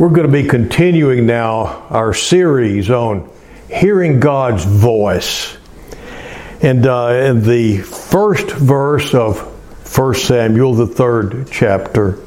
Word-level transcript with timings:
We're 0.00 0.08
going 0.08 0.26
to 0.26 0.32
be 0.32 0.48
continuing 0.48 1.26
now 1.26 1.86
our 1.90 2.14
series 2.14 2.88
on 2.88 3.30
hearing 3.68 4.18
God's 4.18 4.64
voice. 4.64 5.54
And 6.62 6.86
uh, 6.86 7.08
in 7.28 7.42
the 7.42 7.80
first 7.80 8.50
verse 8.50 9.12
of 9.12 9.38
1 9.94 10.14
Samuel, 10.14 10.72
the 10.72 10.86
third 10.86 11.48
chapter, 11.50 12.18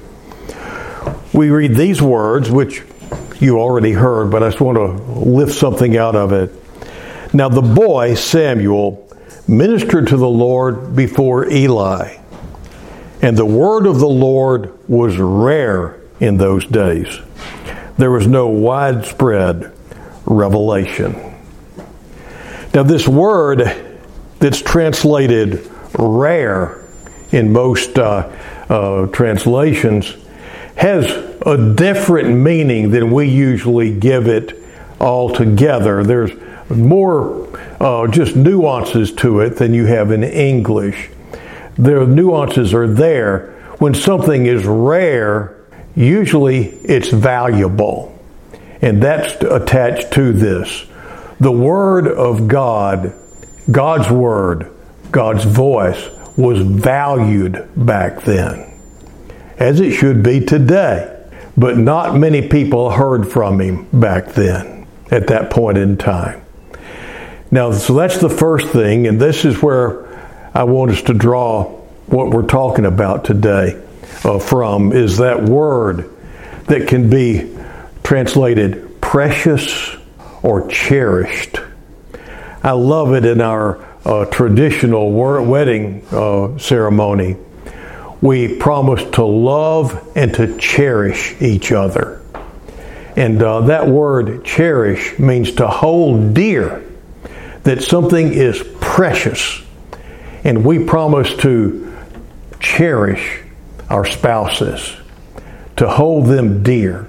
we 1.33 1.49
read 1.49 1.73
these 1.73 1.99
words, 1.99 2.51
which 2.51 2.83
you 3.39 3.59
already 3.59 3.93
heard, 3.93 4.29
but 4.29 4.43
I 4.43 4.49
just 4.49 4.61
want 4.61 4.77
to 4.77 4.91
lift 5.11 5.55
something 5.55 5.97
out 5.97 6.15
of 6.15 6.31
it. 6.31 6.53
Now, 7.33 7.49
the 7.49 7.63
boy, 7.63 8.13
Samuel, 8.13 9.09
ministered 9.47 10.09
to 10.09 10.17
the 10.17 10.29
Lord 10.29 10.95
before 10.95 11.49
Eli. 11.49 12.17
And 13.23 13.35
the 13.35 13.47
word 13.47 13.87
of 13.87 13.99
the 13.99 14.05
Lord 14.05 14.77
was 14.87 15.17
rare 15.17 15.99
in 16.19 16.37
those 16.37 16.67
days. 16.67 17.19
There 17.97 18.11
was 18.11 18.27
no 18.27 18.47
widespread 18.47 19.71
revelation. 20.25 21.35
Now, 22.73 22.83
this 22.83 23.07
word 23.07 23.63
that's 24.39 24.61
translated 24.61 25.69
rare 25.97 26.83
in 27.31 27.51
most 27.53 27.97
uh, 27.99 28.31
uh, 28.69 29.07
translations 29.07 30.15
has 30.75 31.05
a 31.45 31.73
different 31.75 32.29
meaning 32.29 32.89
than 32.89 33.11
we 33.11 33.27
usually 33.29 33.93
give 33.93 34.27
it 34.27 34.59
altogether. 34.99 36.03
There's 36.03 36.31
more 36.69 37.47
uh, 37.79 38.07
just 38.07 38.35
nuances 38.35 39.11
to 39.13 39.41
it 39.41 39.57
than 39.57 39.73
you 39.73 39.85
have 39.85 40.11
in 40.11 40.23
English 40.23 41.09
the 41.77 42.05
nuances 42.05 42.73
are 42.73 42.87
there. 42.87 43.51
When 43.79 43.93
something 43.93 44.45
is 44.45 44.65
rare, 44.65 45.55
usually 45.95 46.67
it's 46.67 47.09
valuable. 47.09 48.17
And 48.81 49.01
that's 49.01 49.41
attached 49.43 50.11
to 50.13 50.33
this. 50.33 50.85
The 51.39 51.51
Word 51.51 52.07
of 52.07 52.47
God, 52.47 53.13
God's 53.71 54.09
Word, 54.09 54.71
God's 55.11 55.45
voice, 55.45 56.09
was 56.35 56.59
valued 56.59 57.69
back 57.75 58.23
then, 58.23 58.73
as 59.57 59.79
it 59.79 59.91
should 59.91 60.23
be 60.23 60.39
today. 60.41 61.09
But 61.55 61.77
not 61.77 62.17
many 62.17 62.47
people 62.47 62.91
heard 62.91 63.31
from 63.31 63.61
him 63.61 63.87
back 63.93 64.29
then, 64.29 64.87
at 65.11 65.27
that 65.27 65.51
point 65.51 65.77
in 65.77 65.97
time. 65.97 66.43
Now, 67.51 67.71
so 67.71 67.93
that's 67.93 68.17
the 68.17 68.29
first 68.29 68.67
thing, 68.69 69.05
and 69.05 69.21
this 69.21 69.45
is 69.45 69.61
where 69.61 70.07
I 70.55 70.63
want 70.63 70.91
us 70.91 71.03
to 71.03 71.13
draw 71.13 71.65
what 72.07 72.31
we're 72.31 72.47
talking 72.47 72.85
about 72.85 73.23
today 73.23 73.79
uh, 74.23 74.39
from 74.39 74.91
is 74.91 75.17
that 75.17 75.43
word 75.43 76.09
that 76.65 76.87
can 76.87 77.09
be 77.09 77.55
translated 78.03 79.01
precious 79.01 79.95
or 80.41 80.67
cherished. 80.67 81.59
I 82.63 82.71
love 82.71 83.13
it 83.13 83.25
in 83.25 83.41
our 83.41 83.83
uh, 84.05 84.25
traditional 84.25 85.11
wedding 85.11 86.05
uh, 86.11 86.57
ceremony. 86.57 87.37
We 88.21 88.57
promise 88.57 89.03
to 89.11 89.25
love 89.25 90.11
and 90.15 90.33
to 90.35 90.57
cherish 90.57 91.41
each 91.41 91.71
other. 91.71 92.21
And 93.15 93.41
uh, 93.43 93.61
that 93.61 93.87
word 93.87 94.45
cherish 94.45 95.19
means 95.19 95.53
to 95.55 95.67
hold 95.67 96.33
dear, 96.33 96.83
that 97.63 97.83
something 97.83 98.33
is 98.33 98.63
precious 98.79 99.61
and 100.43 100.65
we 100.65 100.83
promise 100.83 101.35
to 101.37 101.95
cherish 102.59 103.42
our 103.89 104.05
spouses, 104.05 104.95
to 105.75 105.89
hold 105.89 106.27
them 106.27 106.63
dear. 106.63 107.07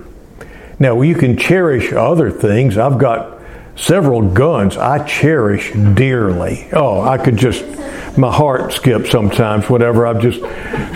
Now, 0.78 1.00
you 1.02 1.14
can 1.14 1.36
cherish 1.36 1.92
other 1.92 2.30
things. 2.30 2.76
I've 2.76 2.98
got 2.98 3.40
several 3.76 4.22
guns 4.22 4.76
I 4.76 5.04
cherish 5.06 5.72
dearly. 5.72 6.68
Oh, 6.72 7.00
I 7.00 7.18
could 7.18 7.36
just, 7.36 7.64
my 8.16 8.32
heart 8.32 8.72
skips 8.72 9.10
sometimes 9.10 9.68
whenever 9.68 10.06
I 10.06 10.20
just 10.20 10.38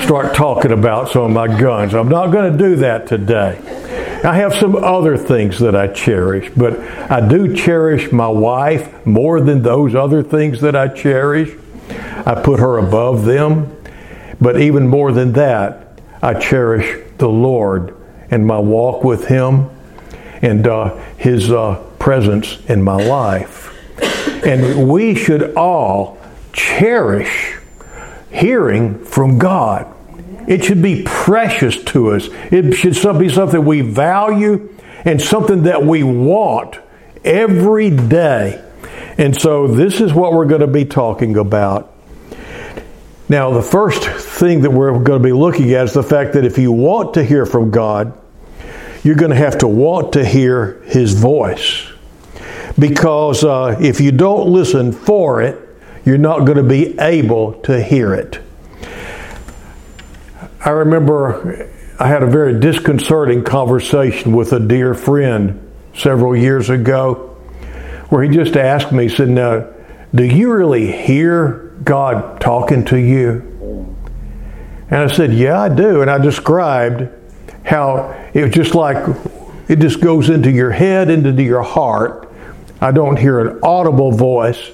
start 0.05 0.35
talking 0.35 0.73
about 0.73 1.11
some 1.11 1.23
of 1.23 1.31
my 1.31 1.61
guns. 1.61 1.95
I'm 1.95 2.09
not 2.09 2.29
going 2.29 2.53
to 2.53 2.59
do 2.59 2.77
that 2.77 3.07
today. 3.07 3.61
I 4.25 4.35
have 4.37 4.55
some 4.55 4.75
other 4.75 5.17
things 5.17 5.61
that 5.61 5.77
I 5.77 5.87
cherish, 5.89 6.51
but 6.57 6.79
I 7.11 7.27
do 7.27 7.55
cherish 7.55 8.11
my 8.11 8.27
wife 8.29 9.07
more 9.07 9.41
than 9.41 9.63
those 9.63 9.95
other 9.95 10.25
things 10.25 10.61
that 10.61 10.75
I 10.75 10.89
cherish. 10.89 11.57
I 12.27 12.41
put 12.43 12.59
her 12.59 12.79
above 12.79 13.25
them. 13.25 13.77
But 14.41 14.61
even 14.61 14.87
more 14.87 15.13
than 15.13 15.33
that, 15.33 16.01
I 16.23 16.35
cherish 16.35 17.05
the 17.19 17.29
Lord 17.29 17.95
and 18.31 18.47
my 18.47 18.59
walk 18.59 19.05
with 19.05 19.27
Him 19.27 19.71
and 20.43 20.67
uh, 20.67 20.97
His 21.17 21.51
uh, 21.51 21.83
presence 21.99 22.59
in 22.67 22.83
my 22.83 22.97
life. 22.97 23.75
And 24.45 24.89
we 24.89 25.15
should 25.15 25.55
all 25.55 26.19
cherish 26.53 27.57
hearing 28.31 29.05
from 29.05 29.39
God. 29.39 29.95
It 30.47 30.65
should 30.65 30.83
be 30.83 31.03
precious 31.05 31.83
to 31.85 32.13
us. 32.13 32.29
It 32.51 32.73
should 32.75 33.19
be 33.19 33.29
something 33.29 33.65
we 33.65 33.81
value 33.81 34.75
and 35.05 35.21
something 35.21 35.65
that 35.65 35.85
we 35.85 36.03
want 36.03 36.79
every 37.25 37.91
day. 37.91 38.65
And 39.19 39.39
so, 39.39 39.67
this 39.67 40.01
is 40.01 40.15
what 40.15 40.33
we're 40.33 40.47
going 40.47 40.61
to 40.61 40.69
be 40.69 40.85
talking 40.85 41.37
about 41.37 41.93
now, 43.31 43.51
the 43.53 43.63
first 43.63 44.05
thing 44.05 44.63
that 44.63 44.71
we're 44.71 44.93
going 45.01 45.21
to 45.21 45.25
be 45.25 45.33
looking 45.33 45.73
at 45.73 45.85
is 45.85 45.93
the 45.93 46.03
fact 46.03 46.33
that 46.33 46.47
if 46.47 46.57
you 46.57 46.73
want 46.73 47.15
to 47.15 47.25
hear 47.25 47.45
from 47.45 47.71
God, 47.71 48.19
you're 49.05 49.17
going 49.17 49.31
to 49.31 49.37
have 49.37 49.59
to 49.59 49.69
want 49.69 50.15
to 50.15 50.25
hear 50.25 50.81
His 50.85 51.13
voice. 51.13 51.87
Because 52.79 53.45
uh, 53.45 53.77
if 53.81 54.01
you 54.01 54.13
don't 54.13 54.49
listen 54.49 54.93
for 54.93 55.43
it, 55.43 55.59
you're 56.07 56.17
not 56.17 56.47
going 56.47 56.57
to 56.57 56.63
be 56.63 56.99
able 56.99 57.61
to 57.63 57.83
hear 57.83 58.15
it. 58.15 58.41
I 60.65 60.71
remember 60.71 61.71
I 61.99 62.09
had 62.09 62.23
a 62.23 62.27
very 62.27 62.59
disconcerting 62.59 63.45
conversation 63.45 64.35
with 64.35 64.55
a 64.55 64.61
dear 64.61 64.95
friend 64.95 65.71
several 65.95 66.35
years 66.35 66.71
ago 66.71 67.37
where 68.09 68.23
he 68.23 68.35
just 68.35 68.57
asked 68.57 68.91
me, 68.91 69.09
he 69.09 69.15
said, 69.15 69.29
Now, 69.29 69.67
do 70.15 70.25
you 70.25 70.51
really 70.51 70.91
hear 70.91 71.68
God 71.89 72.39
talking 72.39 72.85
to 72.87 72.99
you? 72.99 73.97
And 74.91 75.01
I 75.01 75.07
said, 75.07 75.33
Yeah, 75.33 75.59
I 75.59 75.71
do. 75.71 76.03
And 76.03 76.11
I 76.11 76.19
described 76.19 77.09
how 77.65 78.31
it 78.35 78.45
was 78.45 78.55
just 78.55 78.75
like 78.75 79.17
it 79.69 79.79
just 79.81 80.01
goes 80.01 80.29
into 80.29 80.51
your 80.51 80.71
head, 80.71 81.11
into 81.11 81.43
your 81.43 81.63
heart. 81.63 82.31
I 82.81 82.93
don't 82.93 83.19
hear 83.19 83.41
an 83.41 83.61
audible 83.63 84.13
voice, 84.13 84.71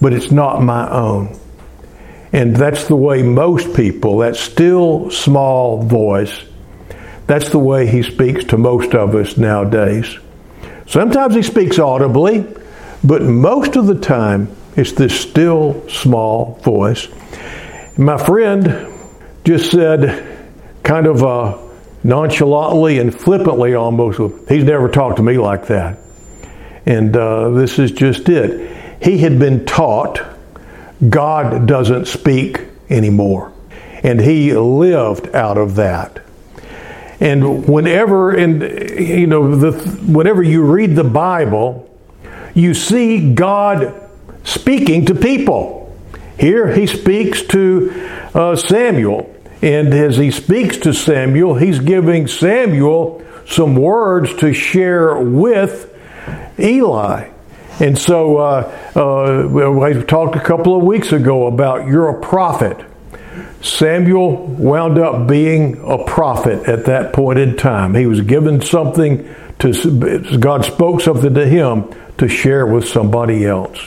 but 0.00 0.12
it's 0.12 0.30
not 0.30 0.62
my 0.62 0.90
own. 0.90 1.38
And 2.32 2.56
that's 2.56 2.88
the 2.88 2.96
way 2.96 3.22
most 3.22 3.76
people, 3.76 4.18
that 4.18 4.36
still 4.36 5.10
small 5.10 5.82
voice, 5.82 6.44
that's 7.26 7.50
the 7.50 7.58
way 7.58 7.86
he 7.86 8.02
speaks 8.02 8.44
to 8.46 8.58
most 8.58 8.94
of 8.94 9.14
us 9.14 9.36
nowadays. 9.36 10.18
Sometimes 10.86 11.34
he 11.34 11.42
speaks 11.42 11.78
audibly, 11.78 12.44
but 13.02 13.22
most 13.22 13.76
of 13.76 13.86
the 13.86 13.94
time 13.94 14.54
it's 14.76 14.92
this 14.92 15.18
still 15.18 15.88
small 15.88 16.56
voice. 16.62 17.08
My 17.96 18.16
friend 18.16 18.92
just 19.44 19.70
said, 19.70 20.48
kind 20.82 21.06
of 21.06 21.22
uh, 21.22 21.58
nonchalantly 22.02 22.98
and 22.98 23.14
flippantly 23.14 23.74
almost, 23.74 24.18
he's 24.48 24.64
never 24.64 24.88
talked 24.88 25.16
to 25.16 25.22
me 25.22 25.38
like 25.38 25.66
that. 25.68 25.98
And 26.86 27.16
uh, 27.16 27.50
this 27.50 27.78
is 27.78 27.92
just 27.92 28.28
it. 28.28 29.02
He 29.02 29.18
had 29.18 29.38
been 29.38 29.64
taught 29.64 30.20
God 31.08 31.66
doesn't 31.66 32.06
speak 32.06 32.60
anymore. 32.88 33.52
And 34.02 34.20
he 34.20 34.52
lived 34.52 35.34
out 35.34 35.56
of 35.56 35.76
that. 35.76 36.22
And 37.20 37.66
whenever, 37.66 38.32
and 38.32 38.62
you 38.62 39.26
know, 39.26 39.56
the, 39.56 39.72
whenever 40.12 40.42
you 40.42 40.62
read 40.62 40.94
the 40.94 41.04
Bible, 41.04 41.90
you 42.54 42.74
see 42.74 43.34
God 43.34 44.03
speaking 44.44 45.06
to 45.06 45.14
people. 45.14 45.92
Here 46.38 46.72
he 46.72 46.86
speaks 46.86 47.42
to 47.48 47.90
uh, 48.34 48.56
Samuel, 48.56 49.34
and 49.62 49.92
as 49.92 50.16
he 50.16 50.30
speaks 50.30 50.78
to 50.78 50.92
Samuel, 50.92 51.54
he's 51.54 51.78
giving 51.78 52.26
Samuel 52.26 53.24
some 53.46 53.76
words 53.76 54.34
to 54.36 54.52
share 54.52 55.16
with 55.16 55.90
Eli. 56.58 57.30
And 57.80 57.98
so 57.98 58.36
uh, 58.36 58.92
uh, 58.94 60.02
talked 60.04 60.36
a 60.36 60.40
couple 60.40 60.76
of 60.76 60.84
weeks 60.84 61.12
ago 61.12 61.46
about 61.46 61.86
you're 61.88 62.08
a 62.08 62.20
prophet. 62.20 62.84
Samuel 63.62 64.46
wound 64.46 64.98
up 64.98 65.26
being 65.26 65.80
a 65.84 66.04
prophet 66.04 66.68
at 66.68 66.84
that 66.84 67.12
point 67.12 67.38
in 67.38 67.56
time. 67.56 67.94
He 67.94 68.06
was 68.06 68.20
given 68.20 68.60
something 68.60 69.34
to, 69.60 70.38
God 70.38 70.64
spoke 70.64 71.00
something 71.00 71.34
to 71.34 71.46
him 71.46 71.88
to 72.18 72.28
share 72.28 72.66
with 72.66 72.86
somebody 72.86 73.44
else. 73.46 73.78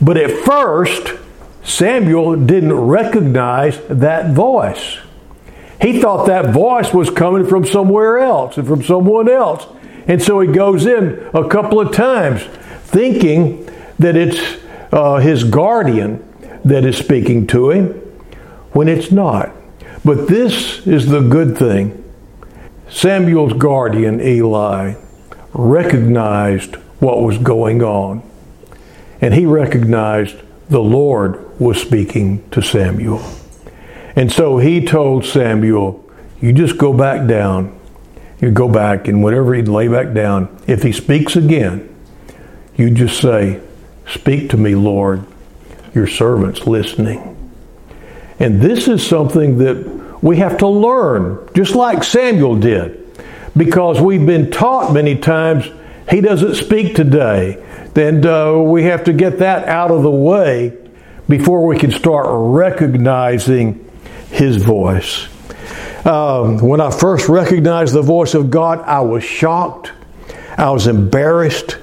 But 0.00 0.16
at 0.16 0.44
first, 0.44 1.18
Samuel 1.62 2.36
didn't 2.36 2.74
recognize 2.74 3.80
that 3.88 4.32
voice. 4.34 4.98
He 5.80 6.00
thought 6.00 6.26
that 6.26 6.52
voice 6.52 6.92
was 6.92 7.10
coming 7.10 7.46
from 7.46 7.64
somewhere 7.64 8.18
else 8.18 8.56
and 8.56 8.66
from 8.66 8.82
someone 8.82 9.28
else. 9.28 9.66
And 10.06 10.22
so 10.22 10.40
he 10.40 10.52
goes 10.52 10.86
in 10.86 11.28
a 11.34 11.48
couple 11.48 11.80
of 11.80 11.94
times 11.94 12.42
thinking 12.84 13.66
that 13.98 14.16
it's 14.16 14.62
uh, 14.92 15.16
his 15.16 15.44
guardian 15.44 16.22
that 16.64 16.84
is 16.84 16.96
speaking 16.96 17.46
to 17.48 17.70
him 17.70 17.88
when 18.72 18.88
it's 18.88 19.10
not. 19.10 19.52
But 20.04 20.28
this 20.28 20.86
is 20.86 21.06
the 21.06 21.20
good 21.20 21.56
thing. 21.56 22.00
Samuel's 22.88 23.54
guardian, 23.54 24.20
Eli, 24.20 24.94
recognized 25.52 26.76
what 27.00 27.22
was 27.22 27.38
going 27.38 27.82
on. 27.82 28.22
And 29.20 29.34
he 29.34 29.46
recognized 29.46 30.36
the 30.68 30.82
Lord 30.82 31.58
was 31.60 31.80
speaking 31.80 32.48
to 32.50 32.62
Samuel. 32.62 33.22
And 34.16 34.30
so 34.30 34.58
he 34.58 34.84
told 34.84 35.24
Samuel, 35.24 36.04
You 36.40 36.52
just 36.52 36.78
go 36.78 36.92
back 36.92 37.26
down. 37.26 37.78
You 38.40 38.50
go 38.50 38.68
back, 38.68 39.08
and 39.08 39.22
whenever 39.22 39.54
he'd 39.54 39.68
lay 39.68 39.88
back 39.88 40.12
down, 40.12 40.60
if 40.66 40.82
he 40.82 40.92
speaks 40.92 41.36
again, 41.36 41.88
you 42.76 42.90
just 42.90 43.20
say, 43.20 43.60
Speak 44.06 44.50
to 44.50 44.56
me, 44.56 44.74
Lord. 44.74 45.24
Your 45.94 46.06
servant's 46.06 46.66
listening. 46.66 47.30
And 48.38 48.60
this 48.60 48.88
is 48.88 49.06
something 49.06 49.58
that 49.58 50.22
we 50.22 50.38
have 50.38 50.58
to 50.58 50.66
learn, 50.66 51.48
just 51.54 51.74
like 51.74 52.02
Samuel 52.02 52.56
did, 52.56 53.00
because 53.56 54.00
we've 54.00 54.26
been 54.26 54.50
taught 54.50 54.92
many 54.92 55.16
times 55.16 55.70
he 56.10 56.20
doesn't 56.20 56.56
speak 56.56 56.94
today. 56.94 57.62
Then 57.94 58.26
uh, 58.26 58.58
we 58.58 58.84
have 58.84 59.04
to 59.04 59.12
get 59.12 59.38
that 59.38 59.68
out 59.68 59.90
of 59.90 60.02
the 60.02 60.10
way 60.10 60.76
before 61.28 61.66
we 61.66 61.78
can 61.78 61.90
start 61.90 62.26
recognizing 62.28 63.90
his 64.30 64.56
voice. 64.56 65.28
Um, 66.04 66.58
when 66.58 66.80
I 66.80 66.90
first 66.90 67.28
recognized 67.28 67.94
the 67.94 68.02
voice 68.02 68.34
of 68.34 68.50
God, 68.50 68.80
I 68.80 69.00
was 69.00 69.24
shocked, 69.24 69.92
I 70.58 70.70
was 70.70 70.86
embarrassed, 70.86 71.78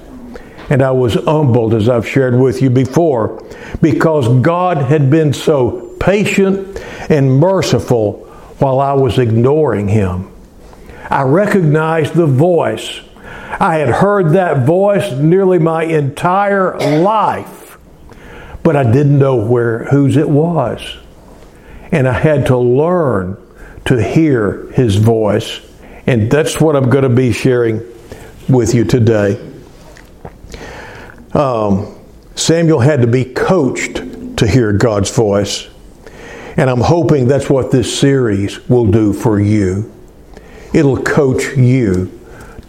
and 0.70 0.80
I 0.80 0.92
was 0.92 1.14
humbled, 1.14 1.74
as 1.74 1.88
I've 1.88 2.06
shared 2.06 2.38
with 2.38 2.62
you 2.62 2.70
before, 2.70 3.42
because 3.80 4.28
God 4.42 4.78
had 4.78 5.10
been 5.10 5.32
so 5.32 5.96
patient 5.98 6.80
and 7.10 7.30
merciful 7.30 8.24
while 8.58 8.80
I 8.80 8.92
was 8.92 9.18
ignoring 9.18 9.88
him. 9.88 10.32
I 11.10 11.22
recognized 11.22 12.14
the 12.14 12.26
voice. 12.26 13.00
I 13.60 13.76
had 13.76 13.88
heard 13.88 14.30
that 14.30 14.66
voice 14.66 15.12
nearly 15.12 15.58
my 15.58 15.84
entire 15.84 16.78
life, 16.78 17.78
but 18.62 18.76
I 18.76 18.84
didn't 18.84 19.18
know 19.18 19.36
where 19.36 19.84
whose 19.84 20.16
it 20.16 20.28
was. 20.28 20.96
And 21.90 22.08
I 22.08 22.12
had 22.12 22.46
to 22.46 22.56
learn 22.56 23.36
to 23.84 24.02
hear 24.02 24.70
his 24.72 24.96
voice. 24.96 25.60
And 26.06 26.30
that's 26.30 26.60
what 26.60 26.76
I'm 26.76 26.88
going 26.88 27.02
to 27.02 27.10
be 27.10 27.32
sharing 27.32 27.80
with 28.48 28.74
you 28.74 28.84
today. 28.84 29.40
Um, 31.34 31.98
Samuel 32.34 32.80
had 32.80 33.02
to 33.02 33.06
be 33.06 33.24
coached 33.24 34.36
to 34.38 34.46
hear 34.46 34.72
God's 34.72 35.14
voice. 35.14 35.68
And 36.56 36.68
I'm 36.68 36.80
hoping 36.80 37.28
that's 37.28 37.48
what 37.48 37.70
this 37.70 37.98
series 37.98 38.68
will 38.68 38.86
do 38.86 39.12
for 39.12 39.40
you. 39.40 39.92
It'll 40.72 41.02
coach 41.02 41.56
you 41.56 42.18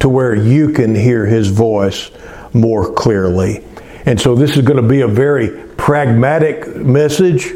to 0.04 0.10
where 0.10 0.36
you 0.36 0.70
can 0.70 0.94
hear 0.94 1.26
His 1.26 1.50
voice 1.50 2.12
more 2.54 2.94
clearly. 2.94 3.66
And 4.06 4.20
so 4.20 4.36
this 4.36 4.56
is 4.56 4.64
going 4.64 4.82
to 4.82 4.88
be 4.88 5.02
a 5.02 5.08
very 5.08 5.68
pragmatic 5.76 6.76
message. 6.76 7.52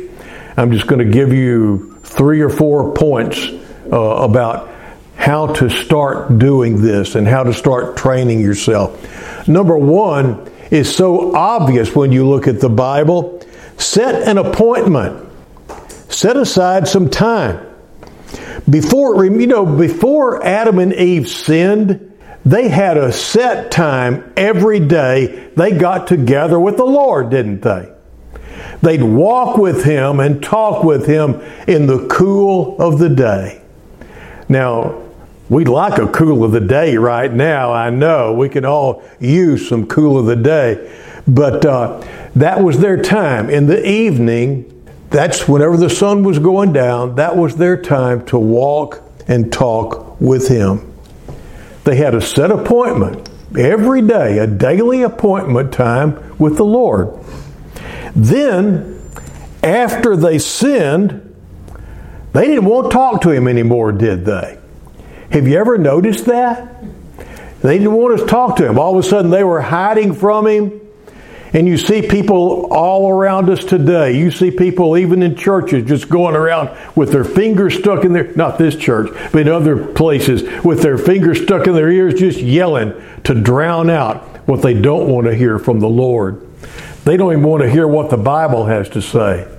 I'm 0.58 0.72
just 0.72 0.88
going 0.88 1.06
to 1.06 1.14
give 1.14 1.32
you 1.32 2.00
three 2.04 2.42
or 2.42 2.50
four 2.50 2.94
points 2.94 3.48
uh, 3.92 3.98
about 3.98 4.70
how 5.16 5.48
to 5.48 5.70
start 5.70 6.40
doing 6.40 6.82
this 6.82 7.16
and 7.16 7.28
how 7.28 7.44
to 7.44 7.54
start 7.54 7.98
training 7.98 8.40
yourself. 8.40 9.48
Number 9.48 9.78
one 9.78 10.52
is 10.72 10.94
so 10.94 11.36
obvious 11.36 11.96
when 11.96 12.12
you 12.12 12.28
look 12.28 12.48
at 12.48 12.60
the 12.60 12.70
Bible. 12.70 13.46
Set 13.78 14.28
an 14.28 14.38
appointment 14.38 15.28
set 16.10 16.36
aside 16.36 16.88
some 16.88 17.10
time. 17.10 17.64
Before, 18.70 19.24
you 19.24 19.48
know, 19.48 19.66
before 19.66 20.44
Adam 20.44 20.80
and 20.80 20.94
Eve 20.94 21.30
sinned, 21.30 22.07
they 22.52 22.70
had 22.70 22.98
a 22.98 23.12
set 23.12 23.72
time 23.72 24.32
every 24.38 24.80
day 24.80 25.50
they 25.58 25.72
got 25.72 26.08
together 26.08 26.58
with 26.58 26.78
the 26.78 26.86
Lord, 26.86 27.30
didn't 27.30 27.62
they? 27.62 27.92
They'd 28.82 29.04
walk 29.04 29.58
with 29.58 29.84
Him 29.84 30.22
and 30.22 30.42
talk 30.42 30.84
with 30.84 31.08
Him 31.08 31.42
in 31.68 31.88
the 31.88 32.08
cool 32.08 32.82
of 32.82 33.00
the 33.00 33.10
day. 33.10 33.62
Now, 34.48 35.04
we'd 35.50 35.68
like 35.68 36.00
a 36.00 36.08
cool 36.08 36.46
of 36.46 36.54
the 36.54 36.62
day 36.62 36.96
right 36.96 37.32
now, 37.32 37.74
I 37.74 37.90
know. 37.90 38.32
We 38.32 38.48
can 38.48 38.64
all 38.64 39.04
use 39.20 39.68
some 39.68 39.86
cool 39.86 40.18
of 40.18 40.26
the 40.26 40.36
day. 40.38 40.90
But 41.28 41.66
uh, 41.66 42.02
that 42.38 42.64
was 42.64 42.80
their 42.80 43.02
time. 43.02 43.50
In 43.50 43.68
the 43.68 43.86
evening, 43.86 44.74
that's 45.10 45.50
whenever 45.50 45.76
the 45.76 45.90
sun 45.90 46.24
was 46.24 46.40
going 46.40 46.72
down, 46.72 47.16
that 47.16 47.36
was 47.36 47.58
their 47.58 47.82
time 47.82 48.26
to 48.28 48.40
walk 48.40 49.04
and 49.28 49.52
talk 49.52 50.22
with 50.22 50.48
Him. 50.48 50.87
They 51.88 51.96
had 51.96 52.16
a 52.16 52.20
set 52.20 52.52
appointment 52.52 53.30
every 53.58 54.02
day, 54.02 54.40
a 54.40 54.46
daily 54.46 55.04
appointment 55.04 55.72
time 55.72 56.38
with 56.38 56.58
the 56.58 56.66
Lord. 56.66 57.18
Then, 58.14 59.02
after 59.64 60.18
they 60.18 60.38
sinned, 60.38 61.34
they 62.34 62.46
didn't 62.48 62.66
want 62.66 62.92
to 62.92 62.94
talk 62.94 63.22
to 63.22 63.30
Him 63.30 63.48
anymore, 63.48 63.94
did 63.94 64.26
they? 64.26 64.60
Have 65.32 65.48
you 65.48 65.58
ever 65.58 65.78
noticed 65.78 66.26
that? 66.26 66.84
They 67.62 67.78
didn't 67.78 67.94
want 67.94 68.20
to 68.20 68.26
talk 68.26 68.58
to 68.58 68.68
Him. 68.68 68.78
All 68.78 69.00
of 69.00 69.06
a 69.06 69.08
sudden, 69.08 69.32
they 69.32 69.46
were 69.46 69.62
hiding 69.62 70.14
from 70.14 70.46
Him 70.46 70.82
and 71.58 71.68
you 71.68 71.76
see 71.76 72.04
people 72.04 72.72
all 72.72 73.10
around 73.10 73.50
us 73.50 73.66
today. 73.66 74.16
You 74.16 74.30
see 74.30 74.52
people 74.52 74.96
even 74.96 75.24
in 75.24 75.36
churches 75.36 75.88
just 75.88 76.08
going 76.08 76.36
around 76.36 76.70
with 76.96 77.12
their 77.12 77.24
fingers 77.24 77.74
stuck 77.74 78.06
in 78.06 78.14
their, 78.14 78.32
not 78.36 78.60
this 78.60 78.76
church, 78.76 79.10
but 79.32 79.42
in 79.42 79.48
other 79.48 79.84
places, 79.88 80.44
with 80.64 80.84
their 80.84 81.00
fingers 81.00 81.42
stuck 81.42 81.66
in 81.66 81.74
their 81.74 81.90
ears, 81.90 82.14
just 82.14 82.40
yelling 82.40 82.94
to 83.24 83.34
drown 83.34 83.90
out 83.90 84.22
what 84.48 84.62
they 84.62 84.76
don't 84.76 85.10
want 85.10 85.26
to 85.26 85.34
hear 85.34 85.58
from 85.58 85.80
the 85.80 85.90
Lord. 85.90 86.48
They 87.06 87.18
don't 87.18 87.32
even 87.32 87.44
want 87.44 87.64
to 87.64 87.72
hear 87.72 87.88
what 87.88 88.12
the 88.12 88.18
Bible 88.18 88.68
has 88.68 88.88
to 88.90 89.02
say, 89.02 89.52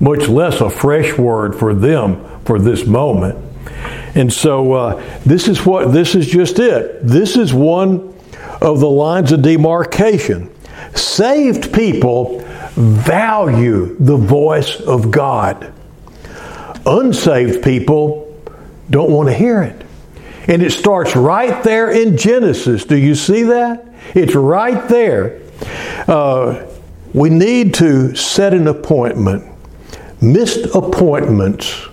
much 0.00 0.26
less 0.26 0.60
a 0.60 0.68
fresh 0.68 1.16
word 1.16 1.54
for 1.54 1.72
them 1.72 2.40
for 2.40 2.58
this 2.58 2.84
moment. 2.84 3.38
And 4.16 4.32
so 4.32 4.72
uh, 4.72 5.20
this 5.24 5.46
is 5.46 5.64
what 5.64 5.92
this 5.92 6.16
is 6.16 6.26
just 6.26 6.58
it. 6.58 7.06
This 7.06 7.36
is 7.36 7.54
one 7.54 8.12
of 8.60 8.80
the 8.80 8.90
lines 8.90 9.30
of 9.30 9.42
demarcation 9.42 10.50
Saved 10.94 11.72
people 11.72 12.40
value 12.74 13.96
the 13.98 14.16
voice 14.16 14.80
of 14.80 15.10
God. 15.10 15.72
Unsaved 16.86 17.62
people 17.62 18.24
don't 18.90 19.10
want 19.10 19.28
to 19.28 19.34
hear 19.34 19.62
it. 19.62 19.84
And 20.46 20.62
it 20.62 20.72
starts 20.72 21.16
right 21.16 21.62
there 21.64 21.90
in 21.90 22.16
Genesis. 22.16 22.84
Do 22.84 22.96
you 22.96 23.14
see 23.14 23.44
that? 23.44 23.86
It's 24.14 24.34
right 24.34 24.86
there. 24.88 25.40
Uh, 26.06 26.66
we 27.14 27.30
need 27.30 27.74
to 27.74 28.14
set 28.14 28.52
an 28.52 28.68
appointment. 28.68 29.50
Missed 30.20 30.74
appointments 30.74 31.86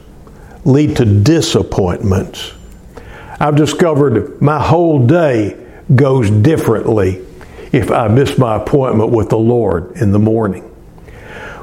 lead 0.65 0.97
to 0.97 1.05
disappointments. 1.05 2.53
I've 3.39 3.55
discovered 3.55 4.41
my 4.41 4.61
whole 4.61 5.05
day 5.05 5.57
goes 5.95 6.29
differently 6.29 7.25
if 7.71 7.91
I 7.91 8.07
miss 8.07 8.37
my 8.37 8.55
appointment 8.57 9.11
with 9.11 9.29
the 9.29 9.37
Lord 9.37 9.91
in 9.95 10.11
the 10.11 10.19
morning. 10.19 10.63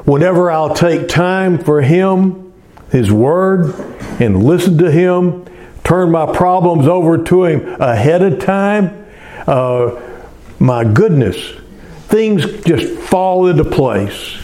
Whenever 0.05 0.51
I'll 0.51 0.75
take 0.75 1.09
time 1.09 1.59
for 1.59 1.83
Him, 1.83 2.53
His 2.91 3.13
Word, 3.13 3.75
and 4.21 4.43
listen 4.43 4.79
to 4.79 4.91
Him, 4.91 5.45
turn 5.85 6.11
my 6.11 6.33
problems 6.33 6.87
over 6.87 7.23
to 7.25 7.45
Him 7.45 7.81
ahead 7.81 8.23
of 8.23 8.41
time, 8.41 9.07
uh, 9.47 10.01
my 10.59 10.85
goodness, 10.85 11.37
things 12.09 12.45
just 12.63 12.99
fall 13.01 13.47
into 13.47 13.65
place. 13.65 14.39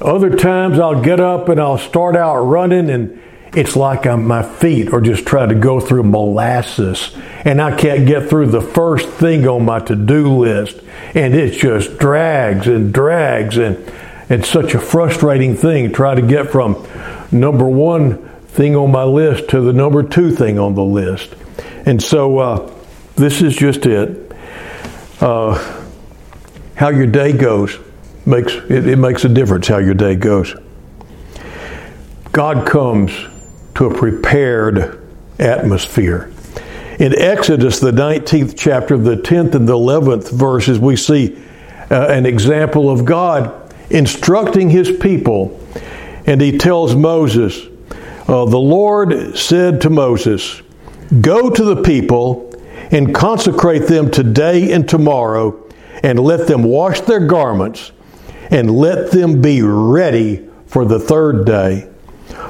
Other 0.00 0.36
times 0.36 0.78
I'll 0.78 1.02
get 1.02 1.18
up 1.18 1.48
and 1.48 1.60
I'll 1.60 1.78
start 1.78 2.16
out 2.16 2.38
running 2.42 2.88
and 2.88 3.20
it's 3.54 3.76
like 3.76 4.06
I'm, 4.06 4.26
my 4.26 4.42
feet 4.42 4.92
are 4.92 5.00
just 5.00 5.26
trying 5.26 5.48
to 5.48 5.54
go 5.54 5.80
through 5.80 6.02
molasses 6.04 7.16
and 7.44 7.62
I 7.62 7.76
can't 7.76 8.06
get 8.06 8.28
through 8.28 8.46
the 8.46 8.60
first 8.60 9.08
thing 9.08 9.46
on 9.48 9.64
my 9.64 9.80
to 9.80 9.96
do 9.96 10.36
list. 10.38 10.80
And 11.14 11.34
it 11.34 11.58
just 11.58 11.98
drags 11.98 12.66
and 12.66 12.92
drags. 12.92 13.56
And 13.56 13.90
it's 14.28 14.48
such 14.48 14.74
a 14.74 14.80
frustrating 14.80 15.56
thing 15.56 15.92
trying 15.92 16.16
to 16.16 16.22
get 16.22 16.50
from 16.50 16.86
number 17.32 17.66
one 17.66 18.28
thing 18.48 18.76
on 18.76 18.90
my 18.90 19.04
list 19.04 19.50
to 19.50 19.60
the 19.60 19.72
number 19.72 20.02
two 20.02 20.30
thing 20.30 20.58
on 20.58 20.74
the 20.74 20.84
list. 20.84 21.34
And 21.86 22.02
so 22.02 22.38
uh, 22.38 22.74
this 23.16 23.40
is 23.40 23.56
just 23.56 23.86
it. 23.86 24.32
Uh, 25.20 25.84
how 26.76 26.90
your 26.90 27.06
day 27.06 27.32
goes 27.32 27.78
makes 28.26 28.52
it, 28.52 28.86
it 28.86 28.98
makes 28.98 29.24
a 29.24 29.28
difference 29.28 29.66
how 29.66 29.78
your 29.78 29.94
day 29.94 30.14
goes. 30.14 30.54
God 32.30 32.68
comes 32.68 33.10
to 33.78 33.86
a 33.86 33.94
prepared 33.94 35.00
atmosphere. 35.38 36.32
In 36.98 37.16
Exodus, 37.16 37.78
the 37.78 37.92
19th 37.92 38.58
chapter, 38.58 38.98
the 38.98 39.14
10th 39.14 39.54
and 39.54 39.68
the 39.68 39.74
11th 39.74 40.32
verses, 40.32 40.80
we 40.80 40.96
see 40.96 41.40
uh, 41.88 42.08
an 42.08 42.26
example 42.26 42.90
of 42.90 43.04
God 43.04 43.72
instructing 43.88 44.68
his 44.68 44.90
people. 44.90 45.60
And 46.26 46.40
he 46.40 46.58
tells 46.58 46.96
Moses, 46.96 47.66
uh, 48.26 48.46
The 48.46 48.58
Lord 48.58 49.38
said 49.38 49.80
to 49.82 49.90
Moses, 49.90 50.60
Go 51.20 51.48
to 51.48 51.64
the 51.64 51.80
people 51.80 52.52
and 52.90 53.14
consecrate 53.14 53.86
them 53.86 54.10
today 54.10 54.72
and 54.72 54.88
tomorrow, 54.88 55.56
and 56.02 56.18
let 56.18 56.48
them 56.48 56.64
wash 56.64 57.00
their 57.02 57.24
garments, 57.24 57.92
and 58.50 58.72
let 58.72 59.12
them 59.12 59.40
be 59.40 59.62
ready 59.62 60.48
for 60.66 60.84
the 60.84 60.98
third 60.98 61.46
day. 61.46 61.88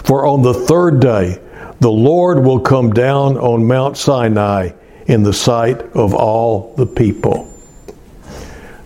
For 0.04 0.26
on 0.26 0.42
the 0.42 0.54
third 0.54 1.00
day, 1.00 1.40
the 1.80 1.90
Lord 1.90 2.45
will 2.45 2.61
come 2.61 2.92
down 2.92 3.37
on 3.38 3.66
Mount 3.66 3.97
Sinai 3.97 4.71
in 5.07 5.23
the 5.23 5.33
sight 5.33 5.80
of 5.95 6.14
all 6.14 6.75
the 6.76 6.87
people. 6.87 7.52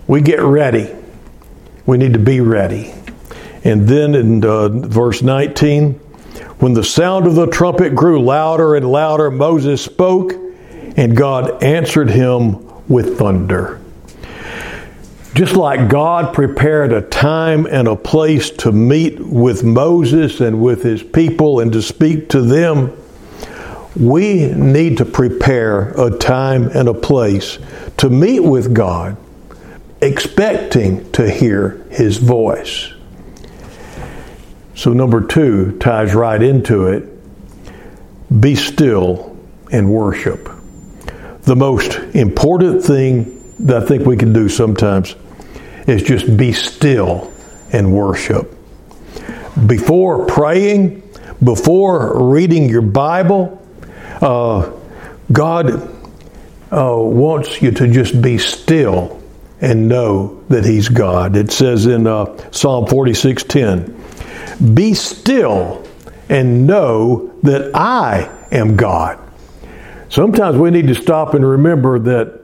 We 0.07 0.21
get 0.21 0.41
ready. 0.41 0.95
We 1.87 1.99
need 1.99 2.13
to 2.13 2.19
be 2.19 2.41
ready. 2.41 2.93
And 3.65 3.89
then 3.89 4.15
in 4.15 4.45
uh, 4.45 4.69
verse 4.69 5.23
19, 5.23 5.95
when 6.59 6.75
the 6.75 6.85
sound 6.85 7.27
of 7.27 7.35
the 7.35 7.47
trumpet 7.47 7.95
grew 7.95 8.23
louder 8.23 8.77
and 8.77 8.91
louder, 8.91 9.31
Moses 9.31 9.83
spoke, 9.83 10.33
and 10.97 11.17
God 11.17 11.63
answered 11.63 12.11
him 12.11 12.89
with 12.89 13.19
thunder. 13.19 13.82
Just 15.35 15.57
like 15.57 15.89
God 15.89 16.35
prepared 16.35 16.93
a 16.93 17.01
time 17.01 17.65
and 17.65 17.89
a 17.89 17.97
place 17.97 18.51
to 18.51 18.71
meet 18.71 19.19
with 19.19 19.65
Moses 19.65 20.41
and 20.41 20.61
with 20.61 20.83
his 20.83 21.03
people 21.03 21.61
and 21.61 21.73
to 21.73 21.81
speak 21.81 22.29
to 22.31 22.43
them, 22.43 22.93
we 23.97 24.47
need 24.53 24.99
to 24.99 25.07
prepare 25.07 25.91
a 25.99 26.11
time 26.19 26.69
and 26.69 26.87
a 26.87 26.95
place 26.95 27.59
to 27.97 28.11
meet 28.11 28.41
with 28.41 28.75
God, 28.75 29.17
expecting 30.03 31.11
to 31.13 31.31
hear 31.31 31.83
his 31.91 32.19
voice. 32.19 32.93
So, 34.75 34.93
number 34.93 35.27
two 35.27 35.79
ties 35.79 36.15
right 36.15 36.43
into 36.43 36.89
it 36.89 37.09
be 38.41 38.55
still 38.55 39.37
and 39.71 39.91
worship. 39.91 40.51
The 41.43 41.57
most 41.57 41.95
important 42.15 42.85
thing 42.85 43.39
that 43.61 43.83
I 43.83 43.87
think 43.87 44.07
we 44.07 44.17
can 44.17 44.33
do 44.33 44.49
sometimes 44.49 45.15
is 45.87 46.03
just 46.03 46.37
be 46.37 46.53
still 46.53 47.33
and 47.73 47.93
worship. 47.93 48.57
Before 49.67 50.27
praying, 50.27 51.03
before 51.43 52.31
reading 52.31 52.69
your 52.69 52.83
Bible, 52.83 53.61
uh, 54.21 54.71
God 55.31 55.71
uh, 56.71 56.97
wants 56.97 57.61
you 57.61 57.71
to 57.73 57.89
just 57.89 58.21
be 58.23 58.39
still 58.39 59.21
and 59.61 59.89
know 59.89 60.43
that 60.49 60.65
He's 60.65 60.89
God. 60.89 61.37
It 61.37 61.51
says 61.53 61.87
in 61.87 62.07
uh, 62.07 62.37
Psalm 62.51 62.87
46:10, 62.87 64.75
"Be 64.75 64.95
still 64.95 65.87
and 66.29 66.67
know 66.67 67.33
that 67.43 67.75
I 67.75 68.29
am 68.51 68.77
God." 68.77 69.19
Sometimes 70.09 70.57
we 70.57 70.71
need 70.71 70.89
to 70.89 70.95
stop 70.95 71.35
and 71.35 71.47
remember 71.47 71.99
that 71.99 72.41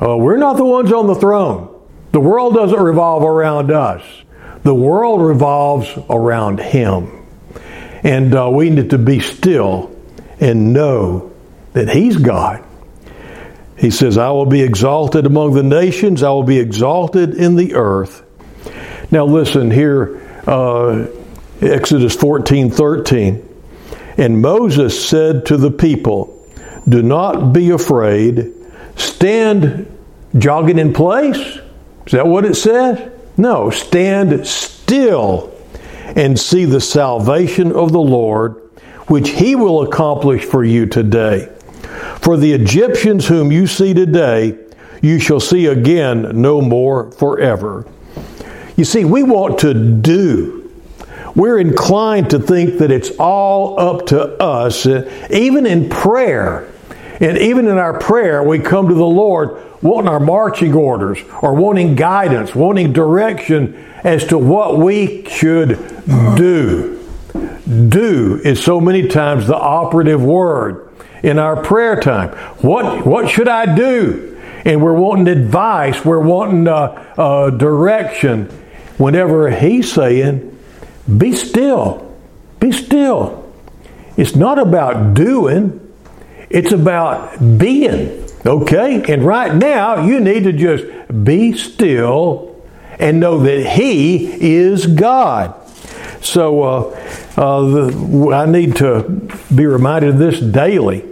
uh, 0.00 0.16
we're 0.16 0.36
not 0.36 0.56
the 0.56 0.64
ones 0.64 0.92
on 0.92 1.06
the 1.06 1.14
throne. 1.14 1.74
The 2.12 2.20
world 2.20 2.54
doesn't 2.54 2.80
revolve 2.80 3.22
around 3.22 3.70
us. 3.70 4.02
The 4.62 4.74
world 4.74 5.22
revolves 5.22 5.88
around 6.08 6.60
Him. 6.60 7.26
And 8.02 8.34
uh, 8.34 8.50
we 8.50 8.70
need 8.70 8.90
to 8.90 8.98
be 8.98 9.20
still 9.20 9.94
and 10.40 10.72
know 10.72 11.32
that 11.72 11.88
He's 11.88 12.16
God. 12.16 12.64
He 13.76 13.90
says, 13.90 14.18
I 14.18 14.30
will 14.30 14.46
be 14.46 14.62
exalted 14.62 15.26
among 15.26 15.54
the 15.54 15.62
nations, 15.62 16.22
I 16.22 16.30
will 16.30 16.42
be 16.42 16.58
exalted 16.58 17.34
in 17.34 17.56
the 17.56 17.74
earth. 17.74 18.24
Now, 19.10 19.24
listen 19.24 19.70
here, 19.70 20.20
uh, 20.46 21.06
Exodus 21.60 22.14
14 22.16 22.70
13. 22.70 23.44
And 24.16 24.42
Moses 24.42 25.08
said 25.08 25.46
to 25.46 25.56
the 25.56 25.70
people, 25.70 26.44
Do 26.88 27.02
not 27.02 27.52
be 27.52 27.70
afraid, 27.70 28.52
stand 28.96 29.86
jogging 30.36 30.78
in 30.78 30.92
place 30.92 31.58
is 32.08 32.12
that 32.12 32.26
what 32.26 32.46
it 32.46 32.54
says? 32.54 33.12
No, 33.36 33.68
stand 33.68 34.46
still 34.46 35.54
and 36.16 36.40
see 36.40 36.64
the 36.64 36.80
salvation 36.80 37.70
of 37.70 37.92
the 37.92 38.00
Lord, 38.00 38.54
which 39.08 39.28
he 39.28 39.54
will 39.54 39.82
accomplish 39.82 40.42
for 40.42 40.64
you 40.64 40.86
today. 40.86 41.52
For 42.22 42.38
the 42.38 42.54
Egyptians 42.54 43.28
whom 43.28 43.52
you 43.52 43.66
see 43.66 43.92
today, 43.92 44.58
you 45.02 45.20
shall 45.20 45.38
see 45.38 45.66
again 45.66 46.40
no 46.40 46.62
more 46.62 47.10
forever. 47.12 47.86
You 48.78 48.86
see, 48.86 49.04
we 49.04 49.22
want 49.22 49.58
to 49.58 49.74
do. 49.74 50.72
We're 51.34 51.58
inclined 51.58 52.30
to 52.30 52.38
think 52.38 52.78
that 52.78 52.90
it's 52.90 53.10
all 53.18 53.78
up 53.78 54.06
to 54.06 54.42
us, 54.42 54.86
even 55.28 55.66
in 55.66 55.90
prayer. 55.90 56.72
And 57.20 57.36
even 57.38 57.66
in 57.66 57.78
our 57.78 57.98
prayer, 57.98 58.42
we 58.42 58.58
come 58.58 58.88
to 58.88 58.94
the 58.94 59.04
Lord 59.04 59.82
wanting 59.82 60.08
our 60.08 60.20
marching 60.20 60.74
orders 60.74 61.18
or 61.42 61.54
wanting 61.54 61.94
guidance, 61.94 62.54
wanting 62.54 62.92
direction 62.92 63.74
as 64.04 64.24
to 64.26 64.38
what 64.38 64.78
we 64.78 65.24
should 65.28 65.78
do. 66.36 66.94
Do 67.66 68.40
is 68.44 68.62
so 68.62 68.80
many 68.80 69.08
times 69.08 69.46
the 69.46 69.56
operative 69.56 70.22
word 70.22 70.88
in 71.22 71.38
our 71.38 71.62
prayer 71.62 72.00
time. 72.00 72.30
What, 72.58 73.04
what 73.04 73.28
should 73.28 73.48
I 73.48 73.74
do? 73.74 74.40
And 74.64 74.82
we're 74.82 74.94
wanting 74.94 75.28
advice, 75.28 76.04
we're 76.04 76.20
wanting 76.20 76.68
uh, 76.68 77.12
uh, 77.16 77.50
direction. 77.50 78.46
Whenever 78.96 79.50
he's 79.50 79.92
saying, 79.92 80.58
be 81.16 81.34
still, 81.34 82.16
be 82.58 82.72
still. 82.72 83.52
It's 84.16 84.34
not 84.34 84.58
about 84.58 85.14
doing, 85.14 85.87
it's 86.50 86.72
about 86.72 87.38
being. 87.58 88.28
Okay? 88.44 89.12
And 89.12 89.24
right 89.24 89.54
now, 89.54 90.04
you 90.04 90.20
need 90.20 90.44
to 90.44 90.52
just 90.52 90.84
be 91.24 91.52
still 91.52 92.56
and 92.98 93.20
know 93.20 93.38
that 93.40 93.66
He 93.74 94.26
is 94.54 94.86
God. 94.86 95.54
So 96.22 96.62
uh, 96.62 96.78
uh, 97.36 97.60
the, 97.62 98.32
I 98.34 98.46
need 98.46 98.76
to 98.76 99.28
be 99.54 99.66
reminded 99.66 100.10
of 100.10 100.18
this 100.18 100.40
daily. 100.40 101.04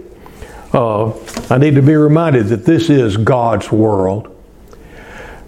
Uh, 0.73 1.13
I 1.49 1.57
need 1.57 1.75
to 1.75 1.81
be 1.81 1.95
reminded 1.95 2.47
that 2.47 2.65
this 2.65 2.89
is 2.89 3.15
God's 3.15 3.71
world. 3.71 4.33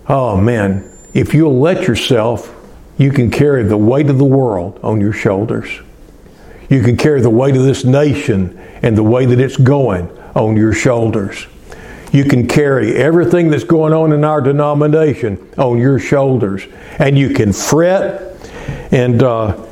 Oh 0.07 0.37
man, 0.37 0.89
if 1.13 1.33
you'll 1.33 1.59
let 1.59 1.87
yourself, 1.87 2.55
you 2.97 3.11
can 3.11 3.29
carry 3.29 3.63
the 3.63 3.77
weight 3.77 4.09
of 4.09 4.17
the 4.17 4.25
world 4.25 4.79
on 4.81 5.01
your 5.01 5.13
shoulders. 5.13 5.81
You 6.69 6.83
can 6.83 6.97
carry 6.97 7.21
the 7.21 7.29
weight 7.29 7.55
of 7.55 7.63
this 7.63 7.83
nation 7.83 8.57
and 8.81 8.95
the 8.97 9.03
way 9.03 9.25
that 9.25 9.39
it's 9.39 9.57
going 9.57 10.09
on 10.35 10.55
your 10.55 10.73
shoulders. 10.73 11.47
You 12.11 12.23
can 12.25 12.47
carry 12.47 12.95
everything 12.95 13.49
that's 13.49 13.63
going 13.63 13.93
on 13.93 14.13
in 14.13 14.23
our 14.23 14.41
denomination 14.41 15.49
on 15.57 15.77
your 15.77 15.99
shoulders, 15.99 16.65
and 16.97 17.17
you 17.17 17.29
can 17.31 17.53
fret. 17.53 18.35
And 18.91 19.21
uh, 19.21 19.65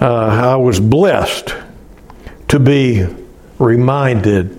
uh, 0.00 0.06
I 0.06 0.56
was 0.56 0.78
blessed 0.78 1.54
to 2.48 2.60
be 2.60 3.06
reminded 3.58 4.58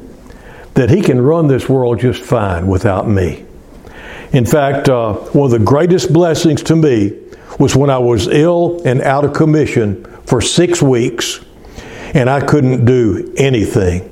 that 0.74 0.90
He 0.90 1.02
can 1.02 1.22
run 1.22 1.48
this 1.48 1.70
world 1.70 2.00
just 2.00 2.22
fine 2.22 2.68
without 2.68 3.08
me. 3.08 3.46
In 4.34 4.46
fact, 4.46 4.90
uh, 4.90 5.14
one 5.14 5.46
of 5.46 5.52
the 5.52 5.64
greatest 5.64 6.12
blessings 6.12 6.64
to 6.64 6.76
me 6.76 7.20
was 7.60 7.76
when 7.76 7.90
I 7.90 8.00
was 8.00 8.28
ill 8.28 8.82
and 8.84 9.02
out 9.02 9.24
of 9.24 9.34
commission 9.34 10.04
for 10.26 10.42
six 10.42 10.82
weeks, 10.82 11.40
and 12.14 12.30
I 12.30 12.42
couldn't 12.46 12.86
do 12.86 13.34
anything. 13.38 14.10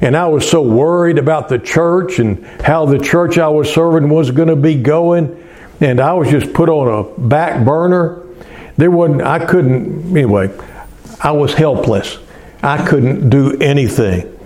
And 0.00 0.16
I 0.16 0.28
was 0.28 0.48
so 0.48 0.62
worried 0.62 1.18
about 1.18 1.48
the 1.48 1.58
church 1.58 2.18
and 2.18 2.44
how 2.62 2.86
the 2.86 2.98
church 2.98 3.38
I 3.38 3.48
was 3.48 3.72
serving 3.72 4.08
was 4.08 4.30
going 4.30 4.48
to 4.48 4.56
be 4.56 4.74
going. 4.74 5.36
And 5.80 6.00
I 6.00 6.12
was 6.14 6.30
just 6.30 6.52
put 6.52 6.68
on 6.68 6.88
a 6.88 7.18
back 7.28 7.64
burner. 7.64 8.26
There 8.76 8.90
wasn't, 8.90 9.22
I 9.22 9.44
couldn't, 9.44 10.16
anyway, 10.16 10.50
I 11.22 11.32
was 11.32 11.52
helpless. 11.52 12.18
I 12.62 12.86
couldn't 12.86 13.30
do 13.30 13.58
anything. 13.58 14.38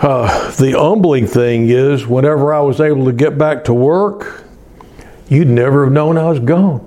Uh, 0.00 0.50
the 0.52 0.72
humbling 0.72 1.26
thing 1.26 1.68
is, 1.68 2.06
whenever 2.06 2.54
I 2.54 2.60
was 2.60 2.80
able 2.80 3.04
to 3.06 3.12
get 3.12 3.36
back 3.36 3.64
to 3.64 3.74
work, 3.74 4.44
you'd 5.28 5.48
never 5.48 5.84
have 5.84 5.92
known 5.92 6.16
I 6.16 6.30
was 6.30 6.40
gone. 6.40 6.86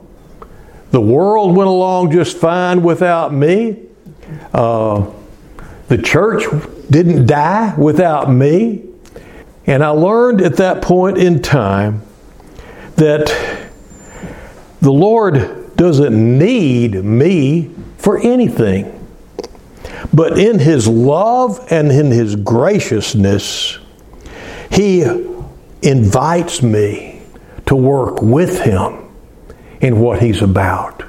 The 0.90 1.02
world 1.02 1.56
went 1.56 1.68
along 1.68 2.12
just 2.12 2.38
fine 2.38 2.84
without 2.84 3.34
me. 3.34 3.84
Uh, 4.54 5.12
the 5.88 5.98
church 5.98 6.44
didn't 6.90 7.26
die 7.26 7.76
without 7.78 8.32
me. 8.32 8.84
And 9.66 9.84
I 9.84 9.90
learned 9.90 10.42
at 10.42 10.58
that 10.58 10.82
point 10.82 11.18
in 11.18 11.42
time 11.42 12.02
that 12.96 13.72
the 14.82 14.92
Lord 14.92 15.76
doesn't 15.76 16.38
need 16.38 17.04
me 17.04 17.74
for 17.98 18.20
anything. 18.20 19.00
But 20.14 20.38
in 20.38 20.60
his 20.60 20.88
love 20.88 21.66
and 21.70 21.92
in 21.92 22.12
his 22.12 22.36
graciousness, 22.36 23.80
he 24.70 25.04
invites 25.82 26.62
me 26.62 27.22
to 27.66 27.76
work 27.76 28.22
with 28.22 28.62
him 28.62 29.10
in 29.82 30.00
what 30.00 30.22
he's 30.22 30.42
about. 30.42 31.04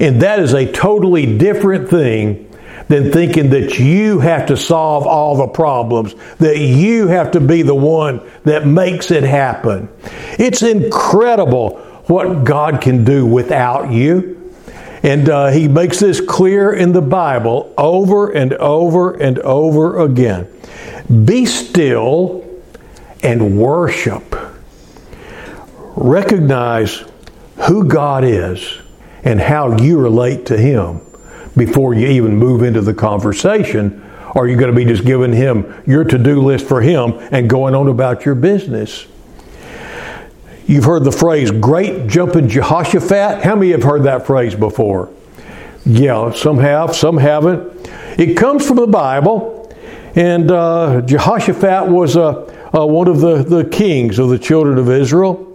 And 0.00 0.20
that 0.22 0.40
is 0.40 0.52
a 0.52 0.70
totally 0.70 1.38
different 1.38 1.88
thing 1.88 2.51
than 2.88 3.12
thinking 3.12 3.50
that 3.50 3.78
you 3.78 4.18
have 4.20 4.46
to 4.46 4.56
solve 4.56 5.06
all 5.06 5.36
the 5.36 5.48
problems, 5.48 6.14
that 6.38 6.58
you 6.58 7.08
have 7.08 7.32
to 7.32 7.40
be 7.40 7.62
the 7.62 7.74
one 7.74 8.20
that 8.44 8.66
makes 8.66 9.10
it 9.10 9.24
happen. 9.24 9.88
It's 10.38 10.62
incredible 10.62 11.78
what 12.06 12.44
God 12.44 12.80
can 12.80 13.04
do 13.04 13.24
without 13.24 13.92
you. 13.92 14.38
And 15.02 15.28
uh, 15.28 15.48
he 15.48 15.66
makes 15.66 15.98
this 15.98 16.20
clear 16.20 16.72
in 16.72 16.92
the 16.92 17.02
Bible 17.02 17.72
over 17.76 18.30
and 18.30 18.52
over 18.54 19.12
and 19.14 19.38
over 19.40 20.00
again. 20.00 20.48
Be 21.24 21.44
still 21.46 22.48
and 23.22 23.58
worship. 23.58 24.36
Recognize 25.96 27.04
who 27.66 27.86
God 27.86 28.24
is 28.24 28.78
and 29.24 29.40
how 29.40 29.76
you 29.76 29.98
relate 29.98 30.46
to 30.46 30.56
Him 30.56 31.00
before 31.56 31.94
you 31.94 32.06
even 32.06 32.36
move 32.36 32.62
into 32.62 32.80
the 32.80 32.94
conversation. 32.94 34.08
Or 34.34 34.44
are 34.44 34.48
you 34.48 34.56
going 34.56 34.70
to 34.70 34.76
be 34.76 34.84
just 34.84 35.04
giving 35.04 35.32
Him 35.32 35.82
your 35.86 36.04
to 36.04 36.18
do 36.18 36.40
list 36.40 36.66
for 36.66 36.80
Him 36.80 37.12
and 37.30 37.48
going 37.48 37.74
on 37.74 37.88
about 37.88 38.24
your 38.24 38.34
business? 38.34 39.06
You've 40.66 40.84
heard 40.84 41.04
the 41.04 41.12
phrase 41.12 41.50
great 41.50 42.06
jumping 42.06 42.48
Jehoshaphat. 42.48 43.44
How 43.44 43.54
many 43.54 43.72
have 43.72 43.82
heard 43.82 44.04
that 44.04 44.26
phrase 44.26 44.54
before? 44.54 45.10
Yeah, 45.84 46.32
some 46.32 46.58
have, 46.58 46.94
some 46.94 47.16
haven't. 47.18 47.90
It 48.18 48.36
comes 48.36 48.66
from 48.66 48.76
the 48.76 48.86
Bible, 48.86 49.74
and 50.14 50.50
uh, 50.50 51.02
Jehoshaphat 51.02 51.88
was 51.88 52.16
uh, 52.16 52.44
uh, 52.72 52.86
one 52.86 53.08
of 53.08 53.20
the, 53.20 53.42
the 53.42 53.64
kings 53.68 54.18
of 54.18 54.28
the 54.28 54.38
children 54.38 54.78
of 54.78 54.88
Israel. 54.88 55.51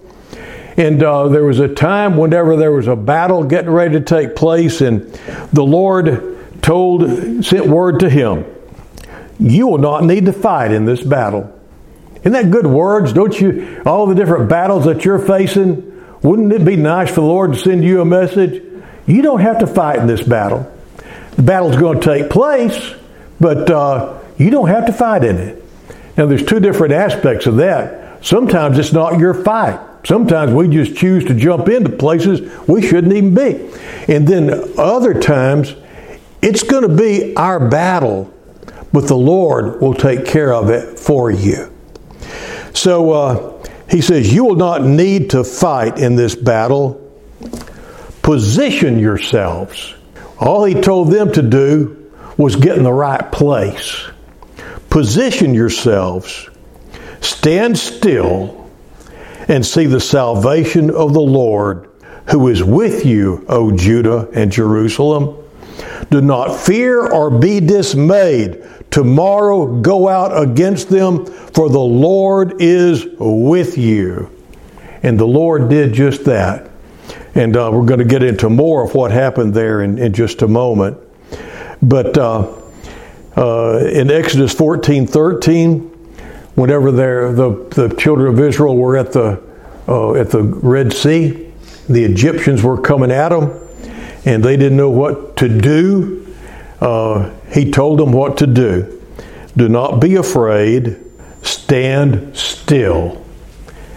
And 0.77 1.01
uh, 1.01 1.29
there 1.29 1.43
was 1.43 1.59
a 1.59 1.67
time 1.67 2.17
whenever 2.17 2.55
there 2.55 2.71
was 2.71 2.87
a 2.87 2.95
battle 2.95 3.43
getting 3.43 3.71
ready 3.71 3.95
to 3.95 4.05
take 4.05 4.35
place, 4.35 4.79
and 4.81 5.11
the 5.51 5.63
Lord 5.63 6.61
told, 6.61 7.43
sent 7.43 7.65
word 7.65 8.01
to 8.01 8.09
him, 8.09 8.45
You 9.39 9.67
will 9.67 9.79
not 9.79 10.03
need 10.03 10.25
to 10.25 10.33
fight 10.33 10.71
in 10.71 10.85
this 10.85 11.01
battle. 11.01 11.51
Isn't 12.17 12.33
that 12.33 12.51
good 12.51 12.67
words? 12.67 13.11
Don't 13.11 13.39
you, 13.39 13.81
all 13.85 14.05
the 14.05 14.13
different 14.13 14.49
battles 14.49 14.85
that 14.85 15.03
you're 15.03 15.19
facing, 15.19 16.03
wouldn't 16.21 16.53
it 16.53 16.63
be 16.63 16.75
nice 16.75 17.09
for 17.09 17.21
the 17.21 17.27
Lord 17.27 17.53
to 17.53 17.59
send 17.59 17.83
you 17.83 18.01
a 18.01 18.05
message? 18.05 18.61
You 19.07 19.21
don't 19.21 19.39
have 19.39 19.59
to 19.59 19.67
fight 19.67 19.99
in 19.99 20.07
this 20.07 20.21
battle. 20.21 20.71
The 21.37 21.41
battle's 21.41 21.77
going 21.77 22.01
to 22.01 22.05
take 22.05 22.29
place, 22.29 22.93
but 23.39 23.69
uh, 23.71 24.19
you 24.37 24.49
don't 24.49 24.67
have 24.67 24.85
to 24.87 24.93
fight 24.93 25.23
in 25.23 25.37
it. 25.37 25.63
Now, 26.17 26.25
there's 26.25 26.45
two 26.45 26.59
different 26.59 26.93
aspects 26.93 27.47
of 27.47 27.57
that. 27.57 28.25
Sometimes 28.25 28.77
it's 28.77 28.91
not 28.91 29.19
your 29.19 29.33
fight. 29.33 29.79
Sometimes 30.07 30.53
we 30.53 30.69
just 30.69 30.95
choose 30.95 31.25
to 31.25 31.33
jump 31.33 31.67
into 31.67 31.89
places 31.89 32.39
we 32.65 32.81
shouldn't 32.81 33.11
even 33.11 33.35
be. 33.35 33.69
And 34.07 34.25
then 34.25 34.63
other 34.77 35.13
times, 35.13 35.75
it's 36.41 36.63
going 36.63 36.83
to 36.83 36.95
be 36.95 37.35
our 37.35 37.67
battle, 37.67 38.33
but 38.93 39.09
the 39.09 39.17
Lord 39.17 39.81
will 39.81 39.93
take 39.93 40.25
care 40.25 40.53
of 40.53 40.69
it 40.69 40.97
for 40.97 41.29
you. 41.29 41.73
So 42.73 43.11
uh, 43.11 43.67
he 43.89 43.99
says, 43.99 44.33
You 44.33 44.45
will 44.45 44.55
not 44.55 44.81
need 44.81 45.31
to 45.31 45.43
fight 45.43 45.97
in 45.97 46.15
this 46.15 46.35
battle. 46.35 47.03
Position 48.21 48.99
yourselves. 48.99 49.93
All 50.39 50.63
he 50.63 50.73
told 50.75 51.11
them 51.11 51.33
to 51.33 51.41
do 51.41 52.13
was 52.37 52.55
get 52.55 52.77
in 52.77 52.85
the 52.85 52.93
right 52.93 53.29
place. 53.29 54.07
Position 54.89 55.53
yourselves. 55.53 56.49
Stand 57.19 57.77
still 57.77 58.66
and 59.47 59.65
see 59.65 59.85
the 59.85 59.99
salvation 59.99 60.89
of 60.89 61.13
the 61.13 61.21
Lord 61.21 61.89
who 62.29 62.49
is 62.49 62.63
with 62.63 63.05
you, 63.05 63.45
O 63.47 63.75
Judah 63.75 64.29
and 64.33 64.51
Jerusalem. 64.51 65.43
Do 66.09 66.21
not 66.21 66.55
fear 66.59 67.07
or 67.07 67.29
be 67.29 67.59
dismayed. 67.59 68.63
Tomorrow 68.91 69.81
go 69.81 70.07
out 70.07 70.41
against 70.41 70.89
them, 70.89 71.25
for 71.25 71.69
the 71.69 71.79
Lord 71.79 72.61
is 72.61 73.05
with 73.19 73.77
you. 73.77 74.29
And 75.03 75.19
the 75.19 75.27
Lord 75.27 75.69
did 75.69 75.93
just 75.93 76.25
that. 76.25 76.69
And 77.35 77.55
uh, 77.55 77.69
we're 77.71 77.85
going 77.85 77.99
to 77.99 78.05
get 78.05 78.23
into 78.23 78.49
more 78.49 78.83
of 78.83 78.95
what 78.95 79.11
happened 79.11 79.53
there 79.53 79.81
in, 79.81 79.97
in 79.97 80.13
just 80.13 80.41
a 80.41 80.47
moment. 80.47 80.97
But 81.81 82.17
uh, 82.17 82.51
uh, 83.35 83.85
in 83.91 84.09
Exodus 84.09 84.53
14 84.53 85.05
13, 85.05 85.96
whenever 86.57 86.91
the, 86.91 87.67
the 87.69 87.95
children 87.97 88.33
of 88.33 88.39
Israel 88.39 88.75
were 88.75 88.97
at 88.97 89.11
the, 89.11 89.39
uh, 89.87 90.15
at 90.15 90.31
the 90.31 90.41
Red 90.41 90.91
Sea, 90.91 91.53
the 91.87 92.03
Egyptians 92.03 92.63
were 92.63 92.81
coming 92.81 93.11
at 93.11 93.29
them, 93.29 93.51
and 94.25 94.43
they 94.43 94.57
didn't 94.57 94.75
know 94.75 94.89
what 94.89 95.37
to 95.37 95.47
do. 95.47 96.35
Uh, 96.81 97.31
he 97.53 97.69
told 97.69 97.99
them 97.99 98.11
what 98.11 98.39
to 98.39 98.47
do. 98.47 98.99
Do 99.55 99.69
not 99.69 100.01
be 100.01 100.15
afraid, 100.15 100.97
stand 101.43 102.35
still, 102.35 103.23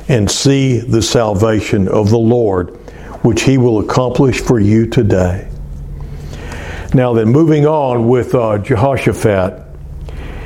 and 0.06 0.30
see 0.30 0.80
the 0.80 1.00
salvation 1.00 1.88
of 1.88 2.10
the 2.10 2.18
Lord, 2.18 2.76
which 3.24 3.44
he 3.44 3.56
will 3.56 3.78
accomplish 3.78 4.38
for 4.38 4.60
you 4.60 4.86
today. 4.86 5.50
Now, 6.92 7.14
then, 7.14 7.28
moving 7.28 7.66
on 7.66 8.06
with 8.06 8.34
uh, 8.34 8.58
Jehoshaphat. 8.58 9.69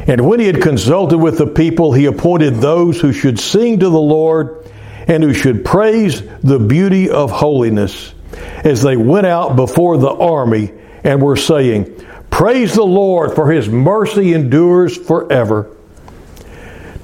And 0.06 0.26
when 0.26 0.40
he 0.40 0.46
had 0.46 0.60
consulted 0.60 1.18
with 1.18 1.38
the 1.38 1.46
people, 1.46 1.92
he 1.92 2.06
appointed 2.06 2.56
those 2.56 3.00
who 3.00 3.12
should 3.12 3.38
sing 3.38 3.80
to 3.80 3.88
the 3.88 4.00
Lord 4.00 4.70
and 5.06 5.22
who 5.22 5.32
should 5.32 5.64
praise 5.64 6.22
the 6.42 6.58
beauty 6.58 7.10
of 7.10 7.30
holiness 7.30 8.12
as 8.64 8.82
they 8.82 8.96
went 8.96 9.26
out 9.26 9.56
before 9.56 9.96
the 9.96 10.10
army 10.10 10.72
and 11.02 11.22
were 11.22 11.36
saying, 11.36 12.04
Praise 12.30 12.74
the 12.74 12.84
Lord, 12.84 13.34
for 13.34 13.50
his 13.50 13.68
mercy 13.68 14.32
endures 14.32 14.96
forever. 14.96 15.74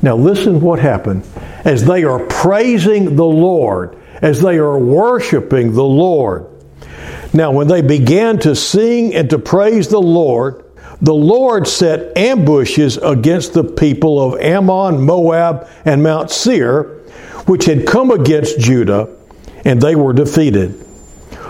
Now, 0.03 0.17
listen 0.17 0.61
what 0.61 0.79
happened. 0.79 1.25
As 1.65 1.85
they 1.85 2.05
are 2.05 2.19
praising 2.27 3.17
the 3.17 3.25
Lord, 3.25 3.97
as 4.23 4.41
they 4.41 4.59
are 4.59 4.79
worshiping 4.79 5.73
the 5.73 5.85
Lord. 5.85 6.47
Now, 7.33 7.53
when 7.53 7.69
they 7.69 7.83
began 7.83 8.39
to 8.41 8.57
sing 8.57 9.15
and 9.15 9.31
to 9.31 9.39
praise 9.39 9.89
the 9.89 10.01
Lord, 10.01 10.65
the 11.03 11.15
Lord 11.15 11.67
set 11.67 12.17
ambushes 12.17 12.99
against 12.99 13.55
the 13.55 13.65
people 13.65 14.23
of 14.23 14.41
Ammon, 14.41 15.01
Moab, 15.01 15.69
and 15.85 16.03
Mount 16.03 16.31
Seir, 16.31 17.01
which 17.47 17.65
had 17.65 17.87
come 17.87 18.11
against 18.11 18.61
Judah, 18.61 19.09
and 19.65 19.81
they 19.81 19.95
were 19.95 20.13
defeated. 20.13 20.75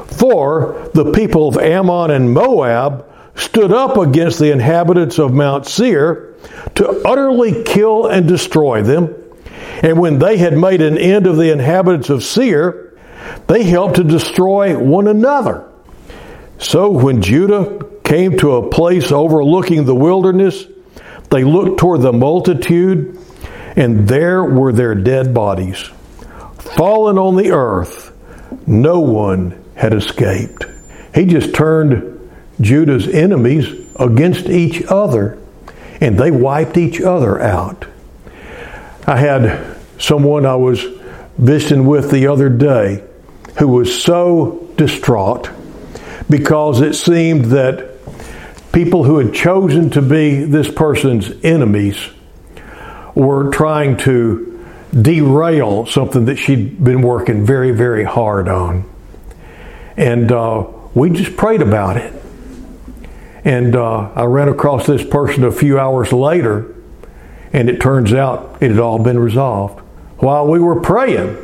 For 0.07 0.91
the 0.95 1.13
people 1.13 1.49
of 1.49 1.57
Ammon 1.57 2.11
and 2.11 2.33
Moab 2.33 3.07
stood 3.35 3.73
up 3.73 3.97
against 3.97 4.39
the 4.39 4.53
inhabitants 4.53 5.19
of 5.19 5.33
Mount 5.33 5.67
Seir 5.67 6.35
to 6.77 7.03
utterly 7.05 7.65
kill 7.65 8.07
and 8.07 8.29
destroy 8.29 8.83
them. 8.83 9.15
And 9.83 9.99
when 9.99 10.19
they 10.19 10.37
had 10.37 10.57
made 10.57 10.81
an 10.81 10.99
end 10.99 11.27
of 11.27 11.37
the 11.37 11.51
inhabitants 11.51 12.11
of 12.11 12.23
Seir, 12.23 12.99
they 13.47 13.65
helped 13.65 13.97
to 13.97 14.05
destroy 14.05 14.79
one 14.79 15.09
another. 15.09 15.67
So 16.59 16.91
when 16.91 17.23
Judah 17.23 17.89
came 18.11 18.37
to 18.37 18.57
a 18.57 18.68
place 18.68 19.12
overlooking 19.12 19.85
the 19.85 19.94
wilderness, 19.94 20.66
they 21.31 21.44
looked 21.44 21.79
toward 21.79 22.03
the 22.03 22.12
multitude, 22.12 23.16
and 23.77 24.09
there 24.09 24.42
were 24.42 24.73
their 24.73 24.96
dead 24.96 25.33
bodies. 25.33 25.79
Fallen 26.59 27.18
on 27.18 27.37
the 27.37 27.53
earth, 27.53 28.12
no 28.66 28.99
one 28.99 29.62
had 29.77 29.94
escaped. 29.94 30.66
He 31.14 31.25
just 31.25 31.55
turned 31.55 32.29
Judah's 32.61 33.07
enemies 33.07 33.68
against 33.94 34.46
each 34.46 34.83
other, 34.88 35.38
and 36.01 36.18
they 36.18 36.33
wiped 36.33 36.77
each 36.77 37.01
other 37.01 37.40
out. 37.40 37.87
I 39.07 39.18
had 39.18 39.77
someone 40.01 40.46
I 40.46 40.57
was 40.57 40.85
visiting 41.38 41.87
with 41.87 42.11
the 42.11 42.27
other 42.27 42.49
day 42.49 43.05
who 43.61 43.68
was 43.68 44.03
so 44.03 44.68
distraught 44.77 45.49
because 46.29 46.81
it 46.81 46.94
seemed 46.94 47.46
that 47.46 47.89
people 48.72 49.04
who 49.04 49.18
had 49.18 49.35
chosen 49.35 49.90
to 49.90 50.02
be 50.02 50.44
this 50.44 50.70
person's 50.70 51.30
enemies 51.42 52.11
were 53.14 53.50
trying 53.50 53.96
to 53.96 54.46
derail 54.92 55.87
something 55.87 56.24
that 56.26 56.37
she'd 56.37 56.83
been 56.83 57.02
working 57.02 57.44
very, 57.44 57.72
very 57.72 58.04
hard 58.04 58.48
on. 58.48 58.88
And 59.96 60.30
uh, 60.33 60.66
we 60.94 61.11
just 61.11 61.37
prayed 61.37 61.62
about 61.62 61.96
it. 61.96 62.12
And 63.44 63.74
uh, 63.74 64.11
I 64.14 64.24
ran 64.24 64.48
across 64.48 64.87
this 64.87 65.04
person 65.04 65.44
a 65.44 65.52
few 65.52 65.78
hours 65.78 66.12
later, 66.12 66.74
and 67.52 67.70
it 67.70 67.80
turns 67.80 68.12
out 68.12 68.59
it 68.61 68.70
had 68.70 68.80
all 68.80 68.98
been 68.98 69.18
resolved. 69.18 69.80
While 70.18 70.46
we 70.46 70.59
were 70.59 70.80
praying, 70.80 71.37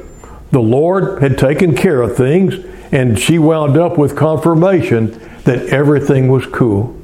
the 0.52 0.60
Lord 0.60 1.22
had 1.22 1.38
taken 1.38 1.74
care 1.74 2.02
of 2.02 2.16
things, 2.16 2.54
and 2.92 3.18
she 3.18 3.38
wound 3.38 3.76
up 3.76 3.96
with 3.98 4.16
confirmation 4.16 5.10
that 5.44 5.66
everything 5.68 6.28
was 6.28 6.46
cool. 6.46 6.95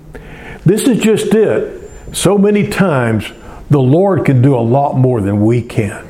This 0.65 0.87
is 0.87 1.01
just 1.01 1.35
it. 1.35 1.91
So 2.13 2.39
many 2.39 2.69
times 2.69 3.31
the 3.71 3.81
Lord 3.81 4.25
can 4.25 4.43
do 4.43 4.55
a 4.55 4.61
lot 4.61 4.97
more 4.97 5.21
than 5.21 5.43
we 5.45 5.63
can. 5.63 6.07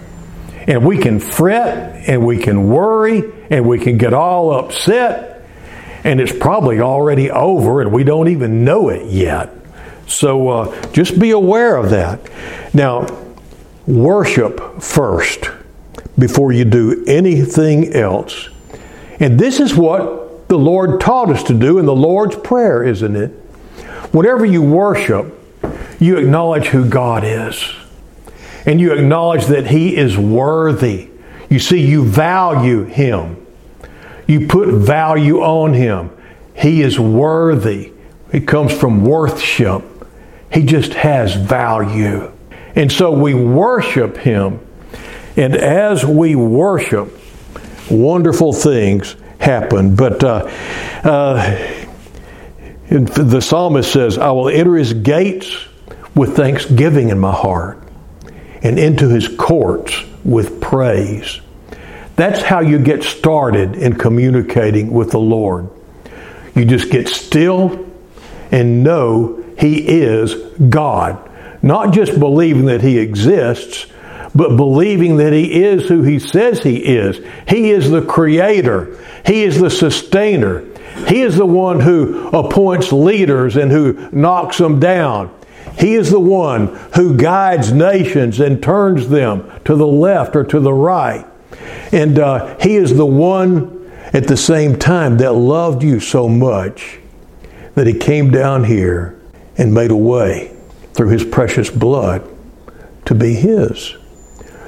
And 0.67 0.85
we 0.85 0.99
can 0.99 1.21
fret 1.21 2.09
and 2.09 2.25
we 2.25 2.39
can 2.39 2.69
worry 2.69 3.23
and 3.51 3.67
we 3.67 3.79
can 3.79 3.99
get 3.99 4.13
all 4.13 4.53
upset 4.53 5.33
and 6.05 6.21
it's 6.21 6.33
probably 6.33 6.81
already 6.81 7.31
over 7.31 7.81
and 7.81 7.93
we 7.93 8.05
don't 8.05 8.29
even 8.29 8.65
know 8.65 8.89
it 8.89 9.07
yet. 9.11 9.51
So 10.07 10.49
uh, 10.49 10.93
just 10.93 11.19
be 11.19 11.31
aware 11.31 11.77
of 11.77 11.91
that. 11.91 12.21
Now, 12.75 13.07
worship 13.87 14.83
first 14.83 15.51
before 16.19 16.53
you 16.53 16.65
do 16.65 17.05
anything 17.07 17.95
else. 17.95 18.49
And 19.21 19.39
this 19.39 19.61
is 19.61 19.75
what 19.75 20.49
the 20.49 20.59
Lord 20.59 21.01
taught 21.01 21.31
us 21.31 21.45
to 21.45 21.55
do 21.55 21.79
in 21.79 21.87
the 21.87 21.95
Lord's 21.95 22.37
Prayer, 22.37 22.83
isn't 22.83 23.17
it? 23.17 23.42
Whenever 24.13 24.45
you 24.45 24.63
worship, 24.63 25.39
you 25.99 26.19
acknowledge 26.19 26.67
who 26.67 26.89
God 26.89 27.25
is. 27.25 27.75
And 28.67 28.81
you 28.81 28.93
acknowledge 28.93 29.47
that 29.47 29.67
He 29.67 29.97
is 29.97 30.17
worthy. 30.17 31.09
You 31.49 31.59
see, 31.59 31.87
you 31.87 32.05
value 32.05 32.85
Him. 32.85 33.45
You 34.27 34.47
put 34.47 34.69
value 34.69 35.41
on 35.41 35.75
Him. 35.75 36.11
He 36.55 36.83
is 36.83 36.99
worthy. 36.99 37.93
It 38.33 38.47
comes 38.47 38.73
from 38.73 39.05
worthship. 39.05 39.85
He 40.53 40.65
just 40.65 40.95
has 40.95 41.35
value. 41.35 42.33
And 42.75 42.91
so 42.93 43.13
we 43.13 43.35
worship 43.35 44.19
Him. 44.19 44.61
And 45.37 45.57
as 45.57 46.05
we 46.05 46.35
worship, 46.35 47.19
wonderful 47.91 48.53
things 48.53 49.17
happen. 49.39 49.97
But 49.97 50.23
uh, 50.23 50.49
uh, 51.03 51.82
the 53.01 53.41
psalmist 53.41 53.91
says, 53.93 54.19
I 54.19 54.31
will 54.33 54.49
enter 54.49 54.77
his 54.77 54.93
gates 54.93 55.67
with 56.15 56.37
thanksgiving 56.37 57.09
in 57.09 57.19
my 57.19 57.33
heart 57.33 57.83
and 58.63 58.79
into 58.79 59.09
his 59.09 59.29
courts 59.29 60.05
with 60.25 60.61
praise. 60.61 61.41
That's 62.17 62.43
how 62.43 62.61
you 62.61 62.79
get 62.79 63.03
started 63.03 63.77
in 63.77 63.97
communicating 63.97 64.93
with 64.93 65.11
the 65.11 65.19
Lord. 65.19 65.71
You 66.55 66.65
just 66.65 66.91
get 66.91 67.09
still 67.09 67.89
and 68.51 68.85
know 68.85 69.43
he 69.59 70.03
is 70.03 70.35
God. 70.69 71.31
Not 71.63 71.95
just 71.95 72.19
believing 72.19 72.67
that 72.67 72.83
he 72.83 72.99
exists, 72.99 73.87
but 74.35 74.57
believing 74.57 75.17
that 75.19 75.33
he 75.33 75.65
is 75.65 75.89
who 75.89 76.03
he 76.03 76.19
says 76.19 76.63
he 76.63 76.77
is. 76.77 77.21
He 77.49 77.71
is 77.71 77.91
the 77.91 78.03
creator. 78.03 78.99
He 79.25 79.45
is 79.45 79.61
the 79.61 79.71
sustainer. 79.71 80.65
He 81.09 81.23
is 81.23 81.37
the 81.37 81.47
one 81.47 81.81
who 81.81 82.29
appoints 82.29 82.93
leaders 82.93 83.57
and 83.57 83.71
who 83.71 84.09
knocks 84.13 84.59
them 84.59 84.81
down. 84.81 85.35
He 85.79 85.95
is 85.95 86.11
the 86.11 86.21
one 86.21 86.69
who 86.95 87.17
guides 87.17 87.73
nations 87.73 88.41
and 88.41 88.63
turns 88.63 89.09
them 89.09 89.51
to 89.65 89.75
the 89.75 89.87
left 89.87 90.37
or 90.37 90.45
to 90.45 90.61
the 90.61 90.73
right. 90.73 91.27
And 91.93 92.19
uh, 92.19 92.59
He 92.61 92.77
is 92.77 92.97
the 92.97 93.07
one 93.07 93.91
at 94.13 94.27
the 94.27 94.37
same 94.37 94.79
time 94.79 95.19
that 95.19 95.33
loved 95.33 95.83
you 95.83 96.01
so 96.01 96.29
much 96.29 96.99
that 97.75 97.87
He 97.87 97.95
came 97.95 98.31
down 98.31 98.65
here 98.65 99.21
and 99.57 99.73
made 99.73 99.91
a 99.91 99.97
way 99.97 100.55
through 100.95 101.09
His 101.09 101.25
precious 101.25 101.71
blood 101.71 102.29
to 103.07 103.15
be 103.15 103.35
His 103.35 103.97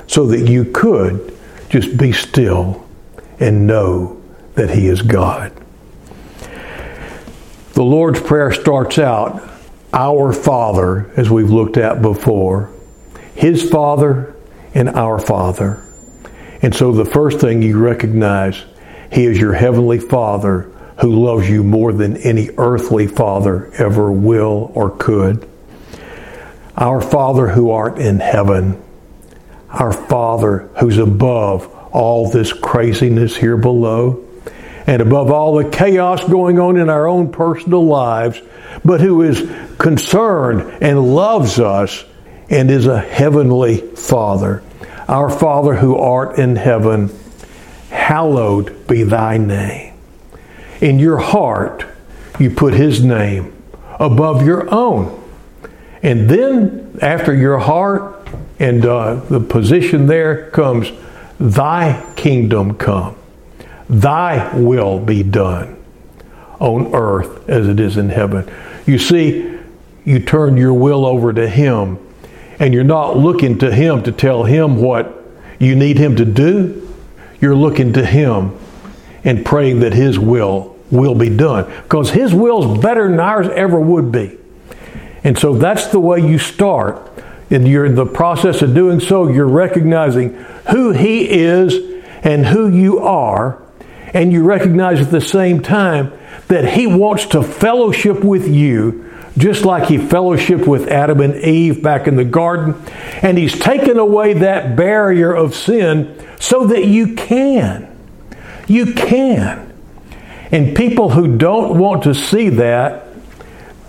so 0.06 0.26
that 0.26 0.48
you 0.48 0.64
could 0.64 1.36
just 1.68 1.96
be 1.96 2.12
still 2.12 2.86
and 3.40 3.66
know 3.66 4.22
that 4.54 4.70
He 4.70 4.86
is 4.86 5.02
God. 5.02 5.52
The 7.74 7.82
Lord's 7.82 8.20
Prayer 8.20 8.52
starts 8.52 9.00
out, 9.00 9.42
Our 9.92 10.32
Father, 10.32 11.10
as 11.16 11.28
we've 11.28 11.50
looked 11.50 11.76
at 11.76 12.02
before, 12.02 12.70
His 13.34 13.68
Father 13.68 14.36
and 14.74 14.88
our 14.90 15.18
Father. 15.18 15.84
And 16.62 16.72
so 16.72 16.92
the 16.92 17.04
first 17.04 17.40
thing 17.40 17.62
you 17.62 17.76
recognize, 17.76 18.62
He 19.10 19.24
is 19.24 19.40
your 19.40 19.54
Heavenly 19.54 19.98
Father 19.98 20.70
who 21.00 21.24
loves 21.24 21.50
you 21.50 21.64
more 21.64 21.92
than 21.92 22.16
any 22.18 22.50
earthly 22.56 23.08
father 23.08 23.72
ever 23.74 24.12
will 24.12 24.70
or 24.74 24.90
could. 24.90 25.48
Our 26.76 27.00
Father 27.00 27.48
who 27.48 27.72
art 27.72 27.98
in 27.98 28.20
heaven, 28.20 28.80
our 29.68 29.92
Father 29.92 30.70
who's 30.78 30.98
above 30.98 31.66
all 31.92 32.30
this 32.30 32.52
craziness 32.52 33.36
here 33.36 33.56
below 33.56 34.24
and 34.86 35.00
above 35.00 35.30
all 35.30 35.56
the 35.56 35.68
chaos 35.70 36.22
going 36.28 36.58
on 36.58 36.76
in 36.76 36.90
our 36.90 37.06
own 37.06 37.30
personal 37.30 37.84
lives, 37.84 38.40
but 38.84 39.00
who 39.00 39.22
is 39.22 39.50
concerned 39.78 40.82
and 40.82 41.14
loves 41.14 41.58
us 41.58 42.04
and 42.50 42.70
is 42.70 42.86
a 42.86 43.00
heavenly 43.00 43.78
Father. 43.78 44.62
Our 45.08 45.30
Father 45.30 45.74
who 45.74 45.96
art 45.96 46.38
in 46.38 46.56
heaven, 46.56 47.10
hallowed 47.90 48.86
be 48.86 49.02
thy 49.02 49.38
name. 49.38 49.94
In 50.80 50.98
your 50.98 51.18
heart, 51.18 51.86
you 52.38 52.50
put 52.50 52.74
his 52.74 53.02
name 53.02 53.54
above 53.98 54.44
your 54.44 54.72
own. 54.72 55.22
And 56.02 56.28
then, 56.28 56.98
after 57.00 57.34
your 57.34 57.58
heart 57.58 58.28
and 58.58 58.84
uh, 58.84 59.14
the 59.14 59.40
position 59.40 60.06
there 60.06 60.50
comes, 60.50 60.92
thy 61.40 62.04
kingdom 62.16 62.76
come. 62.76 63.16
Thy 63.88 64.56
will 64.56 64.98
be 64.98 65.22
done 65.22 65.82
on 66.58 66.94
earth 66.94 67.48
as 67.48 67.68
it 67.68 67.80
is 67.80 67.96
in 67.96 68.08
heaven. 68.08 68.50
You 68.86 68.98
see, 68.98 69.58
you 70.04 70.20
turn 70.20 70.56
your 70.56 70.74
will 70.74 71.04
over 71.04 71.32
to 71.32 71.48
Him, 71.48 71.98
and 72.58 72.72
you're 72.72 72.84
not 72.84 73.16
looking 73.16 73.58
to 73.58 73.72
Him 73.72 74.02
to 74.04 74.12
tell 74.12 74.44
Him 74.44 74.76
what 74.80 75.22
you 75.58 75.74
need 75.74 75.98
Him 75.98 76.16
to 76.16 76.24
do. 76.24 76.80
You're 77.40 77.56
looking 77.56 77.92
to 77.94 78.04
Him 78.04 78.58
and 79.24 79.44
praying 79.44 79.80
that 79.80 79.92
His 79.92 80.18
will 80.18 80.76
will 80.90 81.14
be 81.14 81.34
done 81.34 81.64
because 81.82 82.10
His 82.10 82.34
will 82.34 82.74
is 82.74 82.82
better 82.82 83.08
than 83.08 83.20
ours 83.20 83.48
ever 83.48 83.80
would 83.80 84.12
be. 84.12 84.38
And 85.24 85.38
so 85.38 85.54
that's 85.54 85.88
the 85.88 86.00
way 86.00 86.20
you 86.20 86.38
start. 86.38 87.10
And 87.50 87.68
you're 87.68 87.86
in 87.86 87.94
the 87.94 88.06
process 88.06 88.62
of 88.62 88.74
doing 88.74 89.00
so, 89.00 89.28
you're 89.28 89.46
recognizing 89.46 90.34
who 90.70 90.92
He 90.92 91.28
is 91.30 92.02
and 92.22 92.46
who 92.46 92.68
you 92.68 93.00
are 93.00 93.63
and 94.14 94.32
you 94.32 94.42
recognize 94.44 95.00
at 95.00 95.10
the 95.10 95.20
same 95.20 95.60
time 95.60 96.12
that 96.48 96.72
He 96.72 96.86
wants 96.86 97.26
to 97.26 97.42
fellowship 97.42 98.24
with 98.24 98.48
you 98.48 99.10
just 99.36 99.64
like 99.64 99.88
He 99.88 99.98
fellowshiped 99.98 100.66
with 100.66 100.88
Adam 100.88 101.20
and 101.20 101.34
Eve 101.34 101.82
back 101.82 102.06
in 102.06 102.16
the 102.16 102.24
garden. 102.24 102.80
And 103.22 103.36
He's 103.36 103.58
taken 103.58 103.98
away 103.98 104.34
that 104.34 104.76
barrier 104.76 105.34
of 105.34 105.54
sin 105.54 106.24
so 106.38 106.68
that 106.68 106.86
you 106.86 107.14
can. 107.14 107.90
You 108.68 108.94
can. 108.94 109.72
And 110.52 110.76
people 110.76 111.10
who 111.10 111.36
don't 111.36 111.78
want 111.78 112.04
to 112.04 112.14
see 112.14 112.48
that 112.50 113.08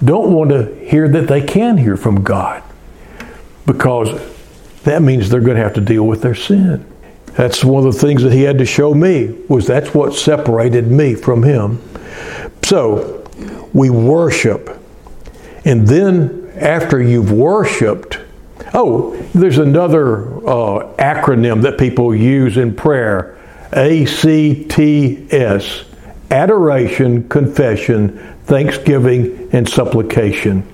don't 0.03 0.33
want 0.33 0.49
to 0.49 0.75
hear 0.85 1.07
that 1.07 1.27
they 1.27 1.41
can 1.41 1.77
hear 1.77 1.95
from 1.95 2.23
God 2.23 2.63
because 3.65 4.09
that 4.83 5.01
means 5.01 5.29
they're 5.29 5.41
going 5.41 5.57
to 5.57 5.63
have 5.63 5.73
to 5.75 5.81
deal 5.81 6.05
with 6.05 6.21
their 6.21 6.35
sin. 6.35 6.85
That's 7.35 7.63
one 7.63 7.85
of 7.85 7.93
the 7.93 7.99
things 7.99 8.23
that 8.23 8.31
he 8.31 8.43
had 8.43 8.57
to 8.59 8.65
show 8.65 8.93
me 8.93 9.27
was 9.49 9.67
that's 9.67 9.93
what 9.93 10.13
separated 10.13 10.87
me 10.87 11.15
from 11.15 11.43
him. 11.43 11.81
So 12.63 13.27
we 13.73 13.89
worship. 13.89 14.79
And 15.65 15.87
then 15.87 16.51
after 16.55 17.01
you've 17.01 17.31
worshiped, 17.31 18.19
oh, 18.73 19.17
there's 19.33 19.57
another 19.57 20.37
uh, 20.47 20.95
acronym 20.97 21.61
that 21.63 21.77
people 21.77 22.15
use 22.15 22.57
in 22.57 22.75
prayer 22.75 23.37
ACTS 23.73 25.85
adoration, 26.31 27.27
confession, 27.29 28.17
thanksgiving, 28.45 29.49
and 29.51 29.67
supplication. 29.67 30.65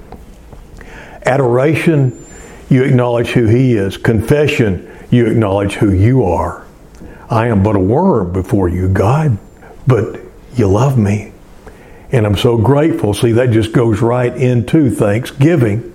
Adoration, 1.25 2.25
you 2.69 2.83
acknowledge 2.83 3.29
who 3.29 3.47
He 3.47 3.73
is. 3.73 3.97
Confession, 3.97 4.90
you 5.11 5.27
acknowledge 5.27 5.73
who 5.73 5.91
you 5.91 6.23
are. 6.23 6.65
I 7.29 7.47
am 7.47 7.61
but 7.61 7.75
a 7.75 7.79
worm 7.79 8.33
before 8.33 8.67
you, 8.69 8.89
God, 8.89 9.37
but 9.85 10.19
you 10.55 10.67
love 10.67 10.97
me. 10.97 11.33
And 12.11 12.25
I'm 12.25 12.37
so 12.37 12.57
grateful. 12.57 13.13
See, 13.13 13.33
that 13.33 13.51
just 13.51 13.71
goes 13.71 14.01
right 14.01 14.35
into 14.35 14.89
thanksgiving. 14.89 15.93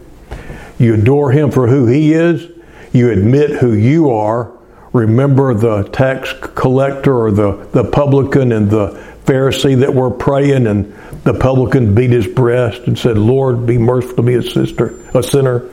You 0.79 0.95
adore 0.95 1.33
him 1.33 1.51
for 1.51 1.67
who 1.67 1.87
he 1.87 2.13
is. 2.13 2.51
You 2.93 3.11
admit 3.11 3.51
who 3.51 3.73
you 3.73 4.11
are. 4.11 4.53
Remember 4.93 5.53
the 5.53 5.83
tax 5.85 6.33
collector 6.55 7.15
or 7.15 7.31
the, 7.31 7.69
the 7.73 7.85
publican 7.85 8.53
and 8.53 8.71
the 8.71 8.89
Pharisee 9.27 9.81
that 9.81 9.93
were 9.93 10.11
praying, 10.11 10.67
and 10.67 10.95
the 11.25 11.35
publican 11.35 11.95
beat 11.95 12.11
his 12.11 12.27
breast 12.27 12.83
and 12.87 12.97
said, 12.99 13.19
Lord, 13.19 13.67
be 13.67 13.77
merciful 13.77 14.17
to 14.17 14.23
me, 14.23 14.35
a 14.35 14.43
sister, 14.43 14.99
a 15.13 15.23
sinner. 15.23 15.69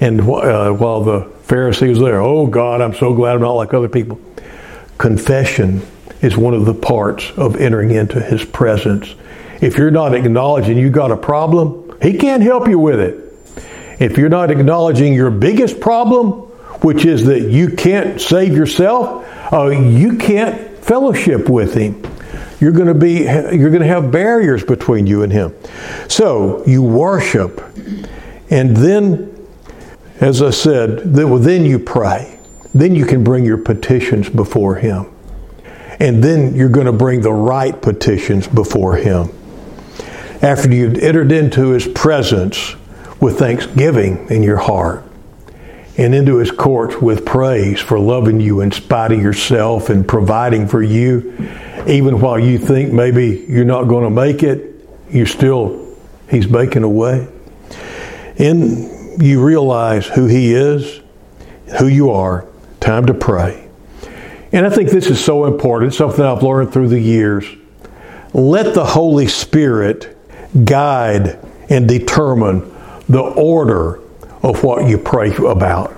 And 0.00 0.20
uh, 0.20 0.72
while 0.72 1.02
the 1.02 1.31
Pharisee 1.52 1.90
was 1.90 1.98
there, 1.98 2.18
oh 2.22 2.46
God, 2.46 2.80
I'm 2.80 2.94
so 2.94 3.12
glad 3.12 3.34
I'm 3.34 3.42
not 3.42 3.52
like 3.52 3.74
other 3.74 3.90
people. 3.90 4.18
Confession 4.96 5.82
is 6.22 6.34
one 6.34 6.54
of 6.54 6.64
the 6.64 6.72
parts 6.72 7.30
of 7.36 7.56
entering 7.56 7.90
into 7.90 8.22
his 8.22 8.42
presence. 8.42 9.14
If 9.60 9.76
you're 9.76 9.90
not 9.90 10.14
acknowledging 10.14 10.78
you 10.78 10.88
got 10.88 11.12
a 11.12 11.16
problem, 11.16 11.98
He 12.00 12.16
can't 12.16 12.42
help 12.42 12.68
you 12.68 12.78
with 12.78 13.00
it. 13.00 14.00
If 14.00 14.16
you're 14.16 14.30
not 14.30 14.50
acknowledging 14.50 15.12
your 15.12 15.30
biggest 15.30 15.78
problem, 15.78 16.30
which 16.80 17.04
is 17.04 17.26
that 17.26 17.42
you 17.42 17.68
can't 17.68 18.18
save 18.18 18.56
yourself, 18.56 19.52
uh, 19.52 19.68
you 19.68 20.16
can't 20.16 20.78
fellowship 20.78 21.50
with 21.50 21.74
Him. 21.74 22.02
You're 22.60 22.72
going 22.72 22.88
to 22.88 22.94
be 22.94 23.24
you're 23.24 23.68
going 23.70 23.82
to 23.82 23.86
have 23.88 24.10
barriers 24.10 24.64
between 24.64 25.06
you 25.06 25.22
and 25.22 25.30
Him. 25.30 25.54
So 26.08 26.64
you 26.66 26.82
worship, 26.82 27.60
and 28.48 28.74
then, 28.74 29.31
as 30.22 30.40
I 30.40 30.50
said, 30.50 31.00
then 31.00 31.64
you 31.64 31.78
pray. 31.80 32.38
Then 32.72 32.94
you 32.94 33.04
can 33.04 33.24
bring 33.24 33.44
your 33.44 33.58
petitions 33.58 34.30
before 34.30 34.76
Him, 34.76 35.12
and 36.00 36.24
then 36.24 36.54
you're 36.54 36.70
going 36.70 36.86
to 36.86 36.92
bring 36.92 37.20
the 37.20 37.32
right 37.32 37.80
petitions 37.82 38.46
before 38.46 38.96
Him. 38.96 39.30
After 40.40 40.72
you've 40.72 40.96
entered 40.98 41.32
into 41.32 41.70
His 41.70 41.86
presence 41.88 42.76
with 43.20 43.38
thanksgiving 43.38 44.28
in 44.30 44.42
your 44.42 44.56
heart 44.56 45.04
and 45.98 46.14
into 46.14 46.38
his 46.38 46.50
courts 46.50 46.96
with 46.96 47.26
praise 47.26 47.78
for 47.78 47.98
loving 47.98 48.40
you 48.40 48.62
in 48.62 48.72
spite 48.72 49.12
of 49.12 49.20
yourself 49.20 49.90
and 49.90 50.08
providing 50.08 50.66
for 50.66 50.82
you 50.82 51.50
even 51.86 52.20
while 52.20 52.38
you 52.38 52.58
think 52.58 52.92
maybe 52.92 53.44
you're 53.48 53.64
not 53.64 53.84
going 53.84 54.04
to 54.04 54.10
make 54.10 54.42
it 54.42 54.74
you 55.10 55.26
still 55.26 55.94
he's 56.30 56.48
making 56.48 56.82
a 56.82 56.88
way 56.88 57.28
and 58.38 59.01
you 59.18 59.42
realize 59.44 60.06
who 60.06 60.26
he 60.26 60.54
is 60.54 61.00
who 61.78 61.86
you 61.86 62.10
are 62.10 62.46
time 62.80 63.06
to 63.06 63.14
pray 63.14 63.68
and 64.52 64.66
i 64.66 64.70
think 64.70 64.90
this 64.90 65.08
is 65.08 65.22
so 65.22 65.44
important 65.44 65.94
something 65.94 66.24
i've 66.24 66.42
learned 66.42 66.72
through 66.72 66.88
the 66.88 67.00
years 67.00 67.46
let 68.34 68.74
the 68.74 68.84
holy 68.84 69.26
spirit 69.26 70.16
guide 70.64 71.38
and 71.68 71.88
determine 71.88 72.60
the 73.08 73.20
order 73.20 74.00
of 74.42 74.62
what 74.64 74.88
you 74.88 74.98
pray 74.98 75.34
about. 75.36 75.94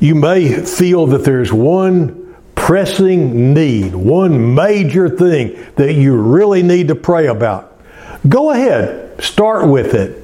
You 0.00 0.14
may 0.14 0.64
feel 0.64 1.06
that 1.08 1.24
there's 1.24 1.52
one 1.52 2.36
pressing 2.54 3.54
need, 3.54 3.94
one 3.94 4.54
major 4.54 5.08
thing 5.08 5.64
that 5.76 5.94
you 5.94 6.16
really 6.16 6.62
need 6.62 6.88
to 6.88 6.94
pray 6.94 7.26
about. 7.26 7.80
Go 8.28 8.50
ahead, 8.50 9.22
start 9.22 9.68
with 9.68 9.94
it, 9.94 10.21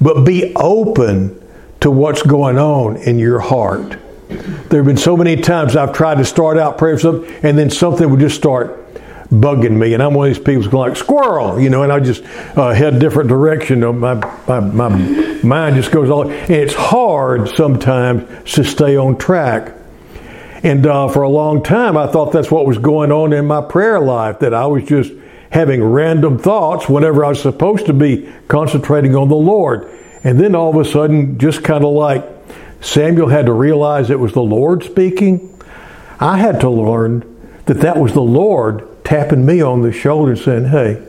but 0.00 0.24
be 0.24 0.54
open 0.56 1.40
to 1.80 1.90
what's 1.90 2.22
going 2.22 2.58
on 2.58 2.96
in 2.96 3.18
your 3.18 3.40
heart. 3.40 3.98
There 4.28 4.78
have 4.78 4.86
been 4.86 4.96
so 4.96 5.16
many 5.16 5.36
times 5.36 5.76
I've 5.76 5.92
tried 5.92 6.18
to 6.18 6.24
start 6.24 6.56
out 6.56 6.78
prayer 6.78 6.98
something, 6.98 7.32
and 7.42 7.58
then 7.58 7.70
something 7.70 8.08
would 8.10 8.20
just 8.20 8.36
start 8.36 8.76
bugging 9.30 9.76
me, 9.78 9.94
and 9.94 10.02
I'm 10.02 10.14
one 10.14 10.28
of 10.28 10.34
these 10.34 10.44
people 10.44 10.62
who's 10.62 10.72
like 10.72 10.96
squirrel, 10.96 11.60
you 11.60 11.70
know, 11.70 11.84
and 11.84 11.92
I 11.92 12.00
just 12.00 12.24
uh, 12.56 12.72
head 12.72 12.94
a 12.94 12.98
different 12.98 13.28
direction. 13.28 13.80
My, 13.98 14.14
my 14.14 14.60
my 14.60 14.88
mind 15.42 15.76
just 15.76 15.92
goes 15.92 16.10
all, 16.10 16.28
and 16.30 16.50
it's 16.50 16.74
hard 16.74 17.48
sometimes 17.48 18.52
to 18.54 18.64
stay 18.64 18.96
on 18.96 19.16
track. 19.16 19.74
And 20.62 20.86
uh, 20.86 21.08
for 21.08 21.22
a 21.22 21.28
long 21.28 21.62
time, 21.62 21.96
I 21.96 22.06
thought 22.06 22.32
that's 22.32 22.50
what 22.50 22.66
was 22.66 22.76
going 22.76 23.12
on 23.12 23.32
in 23.32 23.46
my 23.46 23.62
prayer 23.62 24.00
life. 24.00 24.40
That 24.40 24.52
I 24.52 24.66
was 24.66 24.84
just 24.84 25.12
having 25.50 25.82
random 25.82 26.38
thoughts 26.38 26.88
whenever 26.88 27.24
I 27.24 27.30
was 27.30 27.42
supposed 27.42 27.86
to 27.86 27.92
be 27.92 28.32
concentrating 28.48 29.14
on 29.16 29.28
the 29.28 29.36
Lord, 29.36 29.90
and 30.22 30.38
then 30.38 30.54
all 30.54 30.70
of 30.70 30.86
a 30.86 30.90
sudden, 30.90 31.38
just 31.38 31.64
kind 31.64 31.84
of 31.84 31.92
like 31.92 32.24
Samuel 32.80 33.28
had 33.28 33.46
to 33.46 33.52
realize 33.52 34.10
it 34.10 34.18
was 34.18 34.32
the 34.32 34.42
Lord 34.42 34.82
speaking. 34.84 35.46
I 36.18 36.38
had 36.38 36.60
to 36.60 36.70
learn 36.70 37.24
that 37.66 37.78
that 37.80 37.96
was 37.96 38.12
the 38.12 38.22
Lord 38.22 39.04
tapping 39.04 39.44
me 39.44 39.60
on 39.60 39.82
the 39.82 39.92
shoulder 39.92 40.32
and 40.32 40.40
saying, 40.40 40.64
hey, 40.66 41.06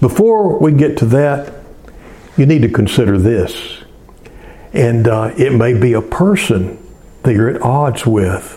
before 0.00 0.58
we 0.58 0.72
get 0.72 0.96
to 0.98 1.06
that, 1.06 1.52
you 2.36 2.46
need 2.46 2.62
to 2.62 2.68
consider 2.68 3.18
this. 3.18 3.82
And 4.72 5.08
uh, 5.08 5.32
it 5.36 5.52
may 5.52 5.78
be 5.78 5.94
a 5.94 6.02
person 6.02 6.78
that 7.22 7.34
you're 7.34 7.48
at 7.48 7.62
odds 7.62 8.06
with. 8.06 8.54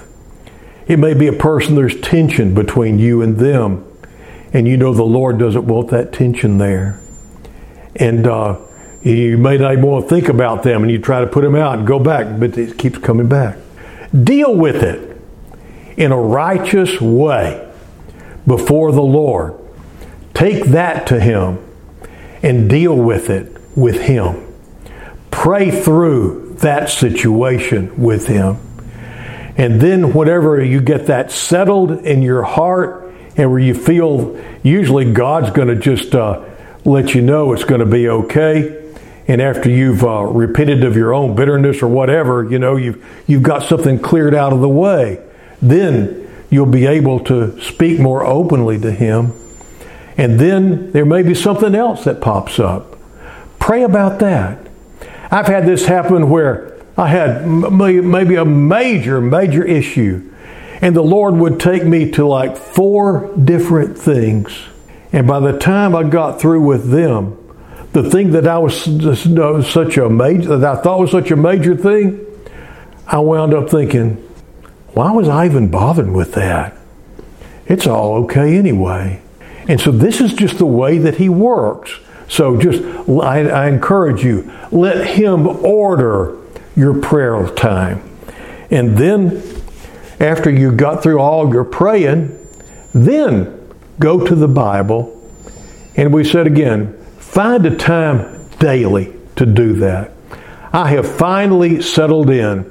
It 0.88 1.00
may 1.00 1.14
be 1.14 1.28
a 1.28 1.34
person 1.34 1.76
there's 1.76 2.00
tension 2.02 2.54
between 2.54 3.00
you 3.00 3.22
and 3.22 3.38
them. 3.38 3.90
And 4.54 4.68
you 4.68 4.78
know 4.78 4.94
the 4.94 5.04
Lord 5.04 5.38
doesn't 5.38 5.66
want 5.66 5.90
that 5.90 6.12
tension 6.12 6.58
there. 6.58 7.00
And 7.96 8.28
uh, 8.28 8.60
you 9.04 9.38
may 9.38 9.58
not 9.58 9.74
even 9.74 9.86
want 9.86 10.08
to 10.08 10.16
think 10.16 10.30
about 10.30 10.64
them 10.64 10.84
and 10.84 10.92
you 10.92 11.00
try 11.00 11.22
to 11.22 11.28
put 11.28 11.42
them 11.42 11.56
out 11.56 11.78
and 11.78 11.88
go 11.88 12.00
back, 12.00 12.40
but 12.40 12.58
it 12.58 12.78
keeps 12.78 12.98
coming 12.98 13.28
back. 13.28 13.58
Deal 14.24 14.56
with 14.56 14.84
it 14.84 15.20
in 15.98 16.12
a 16.12 16.20
righteous 16.20 17.00
way 17.00 17.70
before 18.46 18.92
the 18.92 19.02
Lord. 19.02 19.58
Take 20.34 20.66
that 20.66 21.08
to 21.08 21.20
Him 21.20 21.60
and 22.44 22.70
deal 22.70 22.96
with 22.96 23.30
it 23.30 23.58
with 23.76 24.02
Him. 24.02 24.48
Pray 25.30 25.72
through 25.72 26.56
that 26.60 26.90
situation 26.90 28.02
with 28.02 28.28
Him. 28.28 28.58
And 29.58 29.82
then, 29.82 30.14
whenever 30.14 30.64
you 30.64 30.82
get 30.82 31.08
that 31.08 31.32
settled 31.32 31.92
in 31.92 32.22
your 32.22 32.44
heart 32.44 33.11
and 33.38 33.50
where 33.50 33.60
you 33.60 33.74
feel 33.74 34.39
usually 34.63 35.12
God's 35.12 35.52
going 35.52 35.67
to 35.67 35.76
just 35.76 36.13
uh, 36.15 36.44
let 36.86 37.15
you 37.15 37.22
know 37.22 37.54
it's 37.54 37.63
going 37.63 37.80
to 37.80 37.86
be 37.86 38.10
okay. 38.10 38.78
And 39.28 39.41
after 39.41 39.70
you've 39.70 40.04
uh, 40.04 40.24
repented 40.24 40.84
of 40.84 40.96
your 40.96 41.13
own 41.13 41.36
bitterness 41.36 41.82
or 41.82 41.88
whatever, 41.88 42.50
you 42.50 42.60
know, 42.60 42.76
you've, 42.76 43.06
you've 43.28 43.44
got 43.44 43.63
something 43.63 44.00
cleared 44.00 44.36
out 44.36 44.52
of 44.52 44.62
the 44.62 44.70
way. 44.70 45.24
Then 45.62 46.28
you'll 46.50 46.65
be 46.65 46.86
able 46.86 47.20
to 47.26 47.60
speak 47.62 48.00
more 48.00 48.26
openly 48.26 48.80
to 48.80 48.91
Him. 48.91 49.34
And 50.17 50.39
then 50.39 50.91
there 50.91 51.06
may 51.06 51.24
be 51.24 51.34
something 51.34 51.74
else 51.74 52.04
that 52.04 52.20
pops 52.20 52.60
up. 52.60 52.98
Pray 53.60 53.84
about 53.84 54.20
that. 54.20 54.60
I've 55.32 55.48
had 55.48 55.65
this 55.65 55.86
happen 55.86 56.30
where 56.30 56.78
I 56.98 57.08
had 57.08 57.48
maybe 57.48 58.36
a 58.36 58.44
major, 58.44 59.22
major 59.22 59.63
issue, 59.63 60.31
and 60.82 60.96
the 60.96 61.04
Lord 61.04 61.36
would 61.36 61.60
take 61.60 61.86
me 61.86 62.12
to 62.12 62.28
like 62.28 62.58
four 62.58 63.32
different 63.38 63.98
things. 63.98 64.52
And 65.13 65.28
by 65.28 65.39
the 65.39 65.58
time 65.58 65.96
I 65.96 66.04
got 66.04 66.41
through 66.41 66.62
with 66.62 66.89
them, 66.89 67.38
the 67.94 68.10
thing 68.10 68.32
that 68.32 68.48
I 68.48 68.58
was 68.58 68.76
such 69.70 69.98
a 69.98 70.10
major, 70.10 70.58
that 70.58 70.80
I 70.80 70.82
thought 70.82 71.00
was 71.00 71.12
such 71.12 71.30
a 71.32 71.36
major 71.36 71.76
thing, 71.76 72.26
I 73.06 73.20
wound 73.20 73.54
up 73.54 73.70
thinking, 73.70 74.15
why 74.94 75.12
was 75.12 75.28
I 75.28 75.46
even 75.46 75.70
bothered 75.70 76.10
with 76.10 76.34
that? 76.34 76.78
It's 77.67 77.86
all 77.86 78.24
okay 78.24 78.58
anyway. 78.58 79.22
And 79.67 79.80
so 79.80 79.91
this 79.91 80.22
is 80.22 80.34
just 80.34 80.58
the 80.58 80.65
way 80.65 80.98
that 80.98 81.15
he 81.15 81.30
works. 81.30 81.91
So 82.28 82.58
just, 82.60 82.82
I, 83.10 83.48
I 83.50 83.67
encourage 83.67 84.24
you, 84.24 84.52
let 84.72 85.06
him 85.06 85.48
order 85.48 86.38
your 86.76 87.00
prayer 87.02 87.46
time. 87.50 88.02
And 88.70 88.98
then, 88.98 89.44
after 90.22 90.52
you 90.52 90.72
got 90.72 91.02
through 91.02 91.20
all 91.20 91.52
your 91.52 91.64
praying, 91.64 92.38
then 92.94 93.74
go 94.00 94.26
to 94.26 94.36
the 94.36 94.48
Bible. 94.48 95.18
And 95.96 96.14
we 96.14 96.24
said 96.24 96.48
again, 96.48 96.94
find 97.18 97.66
a 97.66 97.76
time 97.76 98.48
daily 98.60 99.14
to 99.36 99.46
do 99.46 99.74
that. 99.74 100.12
I 100.72 100.90
have 100.92 101.18
finally 101.18 101.82
settled 101.82 102.30
in 102.30 102.64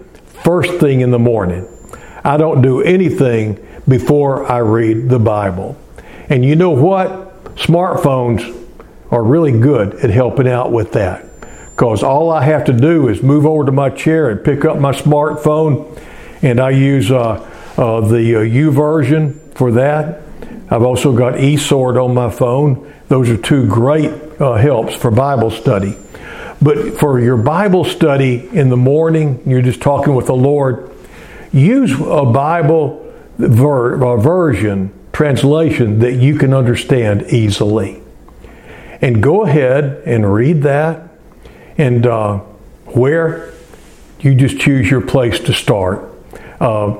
first 0.44 0.74
thing 0.80 1.00
in 1.00 1.10
the 1.10 1.18
morning. 1.18 1.66
I 2.24 2.36
don't 2.36 2.62
do 2.62 2.82
anything 2.82 3.66
before 3.88 4.50
I 4.50 4.58
read 4.58 5.08
the 5.08 5.18
Bible. 5.18 5.76
And 6.28 6.44
you 6.44 6.54
know 6.54 6.70
what? 6.70 7.56
Smartphones 7.56 8.56
are 9.10 9.22
really 9.22 9.58
good 9.58 9.94
at 9.96 10.10
helping 10.10 10.48
out 10.48 10.70
with 10.70 10.92
that. 10.92 11.26
Because 11.70 12.02
all 12.02 12.30
I 12.30 12.44
have 12.44 12.64
to 12.66 12.72
do 12.72 13.08
is 13.08 13.22
move 13.22 13.44
over 13.44 13.64
to 13.64 13.72
my 13.72 13.90
chair 13.90 14.30
and 14.30 14.44
pick 14.44 14.64
up 14.64 14.78
my 14.78 14.92
smartphone, 14.92 15.98
and 16.42 16.60
I 16.60 16.70
use 16.70 17.10
uh, 17.10 17.48
uh, 17.76 18.00
the 18.00 18.36
uh, 18.36 18.70
version 18.70 19.38
for 19.54 19.72
that. 19.72 20.22
I've 20.70 20.82
also 20.82 21.16
got 21.16 21.34
eSword 21.34 22.02
on 22.02 22.14
my 22.14 22.30
phone. 22.30 22.92
Those 23.08 23.28
are 23.28 23.36
two 23.36 23.66
great 23.66 24.12
uh, 24.40 24.54
helps 24.54 24.94
for 24.94 25.10
Bible 25.10 25.50
study. 25.50 25.96
But 26.62 26.98
for 26.98 27.18
your 27.20 27.36
Bible 27.36 27.84
study 27.84 28.48
in 28.52 28.68
the 28.68 28.76
morning, 28.76 29.42
you're 29.46 29.62
just 29.62 29.80
talking 29.80 30.14
with 30.14 30.26
the 30.26 30.36
Lord 30.36 30.90
use 31.52 31.92
a 31.92 32.24
Bible 32.24 33.12
ver- 33.38 33.94
a 34.02 34.20
version, 34.20 34.92
translation 35.12 35.98
that 36.00 36.14
you 36.14 36.36
can 36.36 36.54
understand 36.54 37.22
easily. 37.28 38.02
And 39.02 39.22
go 39.22 39.44
ahead 39.44 40.02
and 40.04 40.32
read 40.32 40.62
that. 40.62 41.08
And 41.78 42.06
uh, 42.06 42.38
where 42.86 43.52
you 44.20 44.34
just 44.34 44.58
choose 44.58 44.90
your 44.90 45.00
place 45.00 45.38
to 45.40 45.52
start. 45.52 46.09
Uh, 46.60 46.96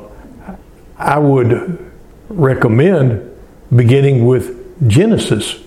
I 0.96 1.18
would 1.18 1.92
recommend 2.29 3.27
beginning 3.75 4.27
with 4.27 4.88
Genesis 4.88 5.62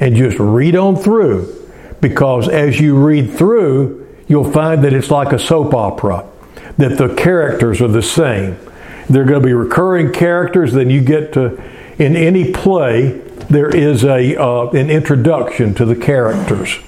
and 0.00 0.16
just 0.16 0.38
read 0.38 0.74
on 0.76 0.96
through 0.96 1.62
because 2.00 2.48
as 2.48 2.80
you 2.80 2.96
read 2.96 3.32
through, 3.32 4.06
you'll 4.26 4.50
find 4.50 4.82
that 4.84 4.92
it's 4.92 5.10
like 5.10 5.32
a 5.32 5.38
soap 5.38 5.74
opera 5.74 6.28
that 6.78 6.98
the 6.98 7.14
characters 7.14 7.80
are 7.80 7.88
the 7.88 8.02
same. 8.02 8.58
They're 9.08 9.24
going 9.24 9.40
to 9.40 9.46
be 9.46 9.52
recurring 9.52 10.12
characters. 10.12 10.72
Then 10.72 10.90
you 10.90 11.00
get 11.00 11.32
to, 11.34 11.62
in 11.98 12.16
any 12.16 12.52
play, 12.52 13.20
there 13.50 13.68
is 13.68 14.04
a 14.04 14.40
uh, 14.40 14.70
an 14.70 14.90
introduction 14.90 15.74
to 15.74 15.84
the 15.84 15.96
characters. 15.96 16.78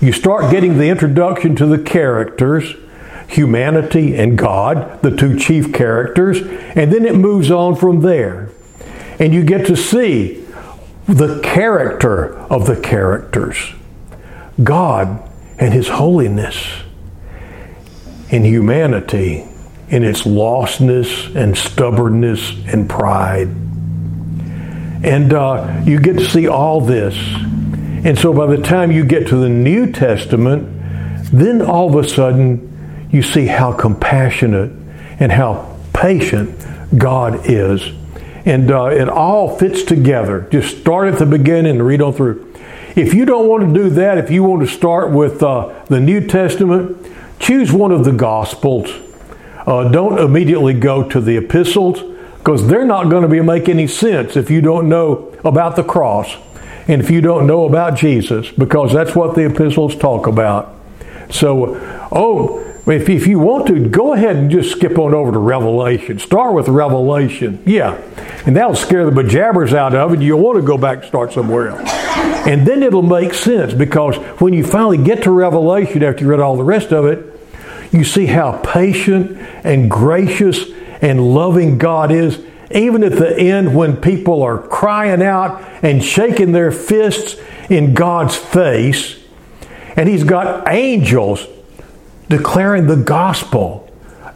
you 0.00 0.12
start 0.12 0.50
getting 0.50 0.78
the 0.78 0.88
introduction 0.88 1.54
to 1.56 1.66
the 1.66 1.78
characters, 1.78 2.74
humanity 3.34 4.16
and 4.16 4.38
God, 4.38 5.02
the 5.02 5.14
two 5.14 5.38
chief 5.38 5.72
characters, 5.72 6.40
and 6.40 6.92
then 6.92 7.04
it 7.04 7.14
moves 7.14 7.50
on 7.50 7.76
from 7.76 8.00
there. 8.00 8.50
And 9.18 9.34
you 9.34 9.44
get 9.44 9.66
to 9.66 9.76
see 9.76 10.44
the 11.06 11.40
character 11.42 12.36
of 12.48 12.66
the 12.66 12.80
characters 12.80 13.72
God 14.62 15.30
and 15.58 15.72
His 15.72 15.88
holiness, 15.88 16.82
and 18.30 18.46
humanity 18.46 19.46
in 19.88 20.02
its 20.02 20.22
lostness 20.22 21.34
and 21.36 21.56
stubbornness 21.56 22.52
and 22.66 22.88
pride. 22.88 23.48
And 25.04 25.32
uh, 25.32 25.82
you 25.84 26.00
get 26.00 26.16
to 26.18 26.24
see 26.24 26.48
all 26.48 26.80
this. 26.80 27.14
And 27.14 28.18
so 28.18 28.32
by 28.32 28.46
the 28.46 28.62
time 28.62 28.90
you 28.90 29.04
get 29.04 29.28
to 29.28 29.36
the 29.36 29.48
New 29.48 29.92
Testament, 29.92 30.68
then 31.32 31.62
all 31.62 31.96
of 31.96 32.04
a 32.04 32.08
sudden 32.08 32.73
you 33.14 33.22
see 33.22 33.46
how 33.46 33.72
compassionate 33.72 34.72
and 35.20 35.30
how 35.30 35.78
patient 35.92 36.66
God 36.98 37.48
is. 37.48 37.80
And 38.44 38.70
uh, 38.70 38.86
it 38.86 39.08
all 39.08 39.56
fits 39.56 39.84
together. 39.84 40.48
Just 40.50 40.78
start 40.78 41.12
at 41.12 41.20
the 41.20 41.26
beginning 41.26 41.76
and 41.76 41.86
read 41.86 42.02
on 42.02 42.12
through. 42.12 42.52
If 42.96 43.14
you 43.14 43.24
don't 43.24 43.48
want 43.48 43.66
to 43.66 43.72
do 43.72 43.88
that, 43.90 44.18
if 44.18 44.30
you 44.30 44.42
want 44.42 44.62
to 44.62 44.68
start 44.68 45.10
with 45.12 45.42
uh, 45.42 45.84
the 45.86 46.00
New 46.00 46.26
Testament, 46.26 47.06
choose 47.38 47.72
one 47.72 47.92
of 47.92 48.04
the 48.04 48.12
Gospels. 48.12 48.90
Uh, 49.66 49.88
don't 49.88 50.18
immediately 50.18 50.74
go 50.74 51.08
to 51.08 51.20
the 51.20 51.36
epistles 51.36 52.02
because 52.38 52.66
they're 52.66 52.84
not 52.84 53.08
going 53.08 53.28
to 53.28 53.42
make 53.42 53.68
any 53.68 53.86
sense 53.86 54.36
if 54.36 54.50
you 54.50 54.60
don't 54.60 54.88
know 54.88 55.34
about 55.44 55.76
the 55.76 55.84
cross 55.84 56.36
and 56.88 57.00
if 57.00 57.10
you 57.10 57.20
don't 57.20 57.46
know 57.46 57.64
about 57.64 57.96
Jesus 57.96 58.50
because 58.50 58.92
that's 58.92 59.14
what 59.14 59.34
the 59.36 59.46
epistles 59.46 59.96
talk 59.96 60.26
about. 60.26 60.74
So, 61.30 61.76
oh, 62.12 62.73
if, 62.86 63.08
if 63.08 63.26
you 63.26 63.38
want 63.38 63.66
to, 63.68 63.88
go 63.88 64.12
ahead 64.12 64.36
and 64.36 64.50
just 64.50 64.72
skip 64.72 64.98
on 64.98 65.14
over 65.14 65.32
to 65.32 65.38
Revelation. 65.38 66.18
Start 66.18 66.54
with 66.54 66.68
Revelation. 66.68 67.62
Yeah. 67.64 67.94
And 68.46 68.54
that'll 68.56 68.74
scare 68.74 69.06
the 69.06 69.22
bejabbers 69.22 69.72
out 69.72 69.94
of 69.94 70.12
it. 70.12 70.20
You'll 70.20 70.40
want 70.40 70.56
to 70.56 70.62
go 70.62 70.76
back 70.76 70.98
and 70.98 71.06
start 71.06 71.32
somewhere 71.32 71.68
else. 71.68 71.90
And 72.46 72.66
then 72.66 72.82
it'll 72.82 73.00
make 73.00 73.32
sense 73.32 73.72
because 73.72 74.16
when 74.38 74.52
you 74.52 74.64
finally 74.64 74.98
get 74.98 75.22
to 75.22 75.30
Revelation 75.30 76.02
after 76.02 76.24
you 76.24 76.30
read 76.30 76.40
all 76.40 76.56
the 76.56 76.64
rest 76.64 76.92
of 76.92 77.06
it, 77.06 77.34
you 77.90 78.04
see 78.04 78.26
how 78.26 78.60
patient 78.62 79.38
and 79.64 79.90
gracious 79.90 80.68
and 81.00 81.34
loving 81.34 81.78
God 81.78 82.12
is. 82.12 82.44
Even 82.70 83.02
at 83.02 83.12
the 83.12 83.38
end, 83.38 83.74
when 83.74 83.96
people 83.96 84.42
are 84.42 84.58
crying 84.58 85.22
out 85.22 85.62
and 85.82 86.04
shaking 86.04 86.52
their 86.52 86.72
fists 86.72 87.40
in 87.70 87.94
God's 87.94 88.36
face, 88.36 89.22
and 89.96 90.08
He's 90.08 90.24
got 90.24 90.68
angels 90.68 91.46
declaring 92.28 92.86
the 92.86 92.96
gospel 92.96 93.90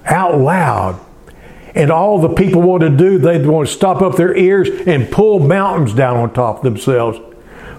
out 0.05 0.39
loud. 0.39 1.01
And 1.75 1.91
all 1.91 2.21
the 2.21 2.35
people 2.35 2.63
want 2.63 2.83
to 2.83 2.91
do, 2.91 3.19
they 3.19 3.45
want 3.47 3.69
to 3.69 3.75
stop 3.75 4.03
up 4.03 4.17
their 4.17 4.37
ears 4.37 4.69
and 4.87 5.11
pull 5.11 5.39
mountains 5.39 5.95
down 5.95 6.17
on 6.17 6.33
top 6.33 6.59
of 6.59 6.63
themselves. 6.63 7.19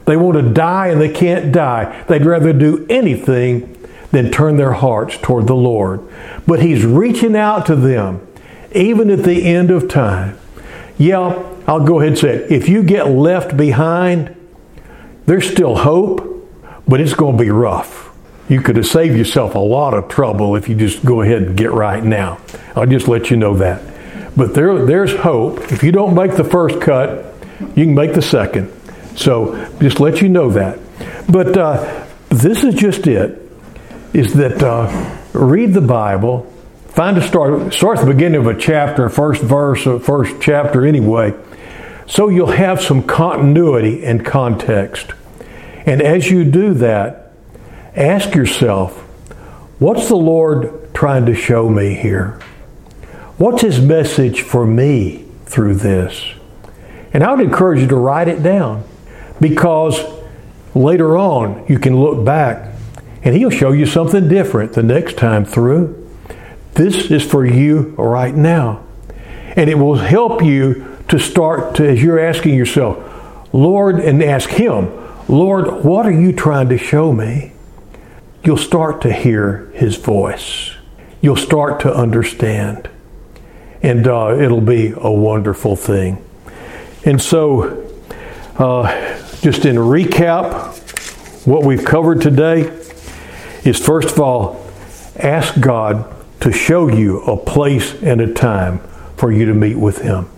They 0.06 0.16
want 0.16 0.38
to 0.38 0.54
die 0.54 0.88
and 0.88 1.02
they 1.02 1.12
can't 1.12 1.52
die. 1.52 2.04
They'd 2.08 2.26
rather 2.26 2.54
do 2.54 2.86
anything 2.90 3.76
than 4.12 4.32
turn 4.32 4.58
their 4.58 4.74
hearts 4.74 5.18
toward 5.18 5.48
the 5.48 5.56
Lord. 5.56 6.02
But 6.48 6.62
He's 6.62 6.86
reaching 6.86 7.36
out 7.36 7.66
to 7.68 7.76
them, 7.76 8.26
even 8.74 9.10
at 9.10 9.24
the 9.24 9.44
end 9.44 9.70
of 9.70 9.90
time. 9.90 10.38
Yeah, 10.98 11.44
I'll 11.68 11.86
go 11.86 12.00
ahead 12.00 12.10
and 12.10 12.18
say 12.18 12.36
it. 12.36 12.52
If 12.52 12.68
you 12.68 12.84
get 12.84 13.10
left 13.10 13.56
behind, 13.56 14.36
there's 15.26 15.50
still 15.50 15.78
hope, 15.78 16.48
but 16.88 17.00
it's 17.00 17.14
going 17.14 17.38
to 17.38 17.44
be 17.44 17.52
rough. 17.52 18.09
You 18.50 18.62
could 18.62 18.76
have 18.78 18.88
saved 18.88 19.16
yourself 19.16 19.56
a 19.56 19.60
lot 19.60 19.94
of 19.94 20.10
trouble 20.10 20.56
if 20.56 20.68
you 20.68 20.76
just 20.76 21.06
go 21.06 21.22
ahead 21.22 21.44
and 21.44 21.56
get 21.56 21.72
right 21.72 22.04
now. 22.04 22.40
I'll 22.76 22.88
just 22.88 23.08
let 23.08 23.30
you 23.30 23.38
know 23.38 23.56
that. 23.58 24.36
But 24.36 24.56
there, 24.56 24.86
there's 24.86 25.16
hope. 25.16 25.72
If 25.72 25.84
you 25.84 25.92
don't 25.92 26.16
make 26.16 26.36
the 26.36 26.44
first 26.44 26.82
cut, 26.82 27.34
you 27.76 27.86
can 27.86 27.94
make 27.94 28.14
the 28.14 28.22
second. 28.22 28.72
So 29.16 29.70
just 29.80 30.00
let 30.00 30.22
you 30.22 30.30
know 30.30 30.50
that. 30.52 30.80
But 31.30 31.58
uh, 31.58 32.06
this 32.30 32.64
is 32.64 32.76
just 32.76 33.06
it 33.06 33.40
is 34.14 34.34
that 34.34 34.64
uh, 34.64 35.20
read 35.34 35.74
the 35.74 35.82
Bible, 35.82 36.52
find 36.88 37.18
a 37.18 37.22
start, 37.22 37.74
start 37.74 38.00
at 38.00 38.06
the 38.06 38.12
beginning 38.12 38.42
of 38.42 38.48
a 38.48 38.60
chapter, 38.60 39.10
first 39.10 39.44
verse, 39.44 39.86
or 39.86 40.00
first 40.00 40.36
chapter 40.42 40.86
anyway, 40.86 41.34
so 42.08 42.30
you'll 42.30 42.48
have 42.48 42.82
some 42.82 43.04
continuity 43.04 44.04
and 44.04 44.26
context. 44.26 45.12
And 45.86 46.02
as 46.02 46.32
you 46.32 46.44
do 46.44 46.74
that, 46.76 47.19
ask 47.96 48.36
yourself, 48.36 48.98
what's 49.80 50.08
the 50.08 50.16
Lord 50.16 50.94
trying 50.94 51.26
to 51.26 51.36
show 51.36 51.70
me 51.70 51.96
here? 51.96 52.40
What's 53.38 53.62
His 53.62 53.80
message 53.80 54.42
for 54.42 54.66
me 54.66 55.26
through 55.46 55.76
this? 55.76 56.34
And 57.14 57.24
I 57.24 57.34
would 57.34 57.46
encourage 57.46 57.82
you 57.82 57.88
to 57.88 57.96
write 57.96 58.28
it 58.28 58.44
down 58.44 58.84
because 59.40 60.00
later 60.76 61.18
on 61.18 61.66
you 61.68 61.80
can 61.80 62.00
look 62.00 62.26
back 62.26 62.74
and 63.24 63.36
He'll 63.36 63.50
show 63.50 63.72
you 63.72 63.86
something 63.86 64.28
different 64.28 64.74
the 64.74 64.84
next 64.84 65.18
time 65.18 65.46
through. 65.46 65.96
This 66.74 67.12
is 67.12 67.26
for 67.26 67.46
you 67.46 67.96
right 67.98 68.36
now. 68.36 68.86
And 69.56 69.70
it 69.70 69.76
will 69.76 69.96
help 69.96 70.44
you 70.44 70.98
to 71.10 71.20
start 71.20 71.76
to, 71.76 71.90
as 71.90 72.02
you're 72.02 72.20
asking 72.20 72.54
yourself, 72.54 72.98
Lord, 73.54 74.00
and 74.00 74.24
ask 74.24 74.50
Him, 74.50 74.92
Lord, 75.28 75.84
what 75.84 76.06
are 76.06 76.12
you 76.12 76.32
trying 76.32 76.70
to 76.70 76.78
show 76.78 77.12
me? 77.12 77.52
You'll 78.44 78.58
start 78.58 79.02
to 79.02 79.12
hear 79.12 79.70
His 79.74 79.98
voice. 79.98 80.72
You'll 81.22 81.36
start 81.36 81.82
to 81.82 81.94
understand. 81.94 82.90
And 83.82 84.08
uh, 84.08 84.38
it'll 84.40 84.62
be 84.62 84.94
a 84.96 85.12
wonderful 85.12 85.76
thing. 85.76 86.24
And 87.06 87.22
so, 87.22 87.86
uh, 88.58 89.18
just 89.42 89.66
in 89.66 89.76
recap, 89.76 91.48
what 91.48 91.64
we've 91.64 91.84
covered 91.84 92.22
today, 92.22 92.62
is 93.64 93.78
first 93.78 94.12
of 94.12 94.20
all, 94.20 94.66
ask 95.18 95.60
God 95.60 96.14
to 96.42 96.52
show 96.52 96.88
you 96.88 97.22
a 97.22 97.36
place 97.36 97.94
and 98.02 98.22
a 98.22 98.34
time 98.34 98.80
for 99.18 99.32
you 99.32 99.46
to 99.46 99.54
meet 99.54 99.76
with 99.76 100.00
Him. 100.00 100.30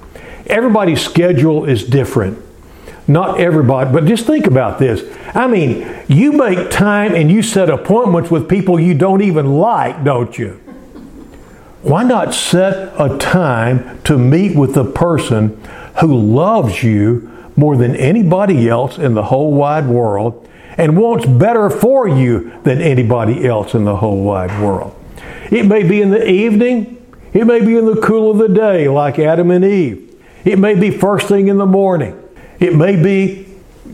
Everybody's 0.47 1.01
schedule 1.01 1.65
is 1.65 1.83
different. 1.83 2.43
Not 3.11 3.41
everybody, 3.41 3.91
but 3.91 4.05
just 4.05 4.25
think 4.25 4.47
about 4.47 4.79
this. 4.79 5.03
I 5.35 5.47
mean, 5.47 5.87
you 6.07 6.31
make 6.31 6.71
time 6.71 7.13
and 7.13 7.29
you 7.29 7.43
set 7.43 7.69
appointments 7.69 8.31
with 8.31 8.47
people 8.47 8.79
you 8.79 8.93
don't 8.93 9.21
even 9.21 9.55
like, 9.55 10.03
don't 10.03 10.37
you? 10.37 10.61
Why 11.81 12.03
not 12.03 12.33
set 12.33 12.93
a 12.97 13.17
time 13.17 14.01
to 14.03 14.17
meet 14.17 14.55
with 14.55 14.75
the 14.75 14.85
person 14.85 15.61
who 15.99 16.15
loves 16.15 16.83
you 16.83 17.29
more 17.57 17.75
than 17.75 17.95
anybody 17.97 18.69
else 18.69 18.97
in 18.97 19.13
the 19.13 19.23
whole 19.23 19.51
wide 19.51 19.87
world 19.87 20.47
and 20.77 20.95
wants 20.95 21.25
better 21.25 21.69
for 21.69 22.07
you 22.07 22.57
than 22.63 22.79
anybody 22.79 23.45
else 23.45 23.73
in 23.73 23.83
the 23.83 23.97
whole 23.97 24.23
wide 24.23 24.61
world. 24.61 24.95
It 25.51 25.65
may 25.65 25.83
be 25.83 26.01
in 26.01 26.11
the 26.11 26.25
evening, 26.29 27.05
it 27.33 27.45
may 27.45 27.59
be 27.59 27.77
in 27.77 27.85
the 27.85 27.99
cool 27.99 28.31
of 28.31 28.37
the 28.37 28.47
day, 28.47 28.87
like 28.87 29.19
Adam 29.19 29.51
and 29.51 29.65
Eve. 29.65 30.15
It 30.45 30.59
may 30.59 30.75
be 30.75 30.91
first 30.91 31.27
thing 31.27 31.49
in 31.49 31.57
the 31.57 31.65
morning. 31.65 32.20
It 32.61 32.75
may 32.75 32.95
be 32.95 33.47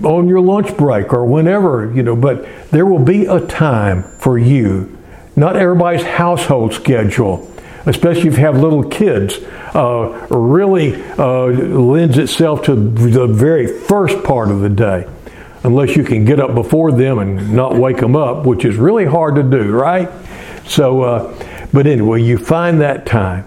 on 0.03 0.27
your 0.27 0.41
lunch 0.41 0.75
break 0.77 1.13
or 1.13 1.25
whenever, 1.25 1.91
you 1.91 2.03
know, 2.03 2.15
but 2.15 2.45
there 2.69 2.85
will 2.85 3.03
be 3.03 3.25
a 3.25 3.39
time 3.47 4.03
for 4.03 4.37
you. 4.37 4.95
Not 5.35 5.55
everybody's 5.55 6.03
household 6.03 6.73
schedule, 6.73 7.49
especially 7.85 8.27
if 8.27 8.37
you 8.37 8.43
have 8.43 8.57
little 8.59 8.83
kids, 8.83 9.39
uh, 9.73 10.27
really 10.29 11.01
uh, 11.13 11.45
lends 11.45 12.17
itself 12.17 12.63
to 12.63 12.75
the 12.75 13.25
very 13.25 13.67
first 13.67 14.23
part 14.23 14.51
of 14.51 14.59
the 14.59 14.69
day 14.69 15.07
unless 15.63 15.95
you 15.95 16.03
can 16.03 16.25
get 16.25 16.39
up 16.39 16.53
before 16.53 16.91
them 16.91 17.19
and 17.19 17.53
not 17.53 17.75
wake 17.75 17.97
them 17.97 18.15
up, 18.15 18.45
which 18.45 18.65
is 18.65 18.75
really 18.75 19.05
hard 19.05 19.35
to 19.35 19.43
do, 19.43 19.71
right? 19.71 20.09
So, 20.65 21.01
uh, 21.01 21.67
but 21.73 21.87
anyway, 21.87 22.21
you 22.21 22.37
find 22.37 22.81
that 22.81 23.05
time, 23.05 23.45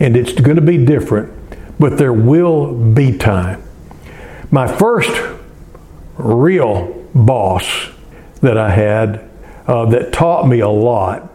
and 0.00 0.16
it's 0.16 0.32
going 0.32 0.56
to 0.56 0.62
be 0.62 0.84
different, 0.84 1.32
but 1.78 1.98
there 1.98 2.12
will 2.12 2.74
be 2.74 3.16
time. 3.16 3.62
My 4.54 4.66
first 4.68 5.10
real 6.18 7.08
boss 7.14 7.88
that 8.42 8.58
I 8.58 8.68
had 8.68 9.30
uh, 9.66 9.86
that 9.86 10.12
taught 10.12 10.46
me 10.46 10.60
a 10.60 10.68
lot, 10.68 11.32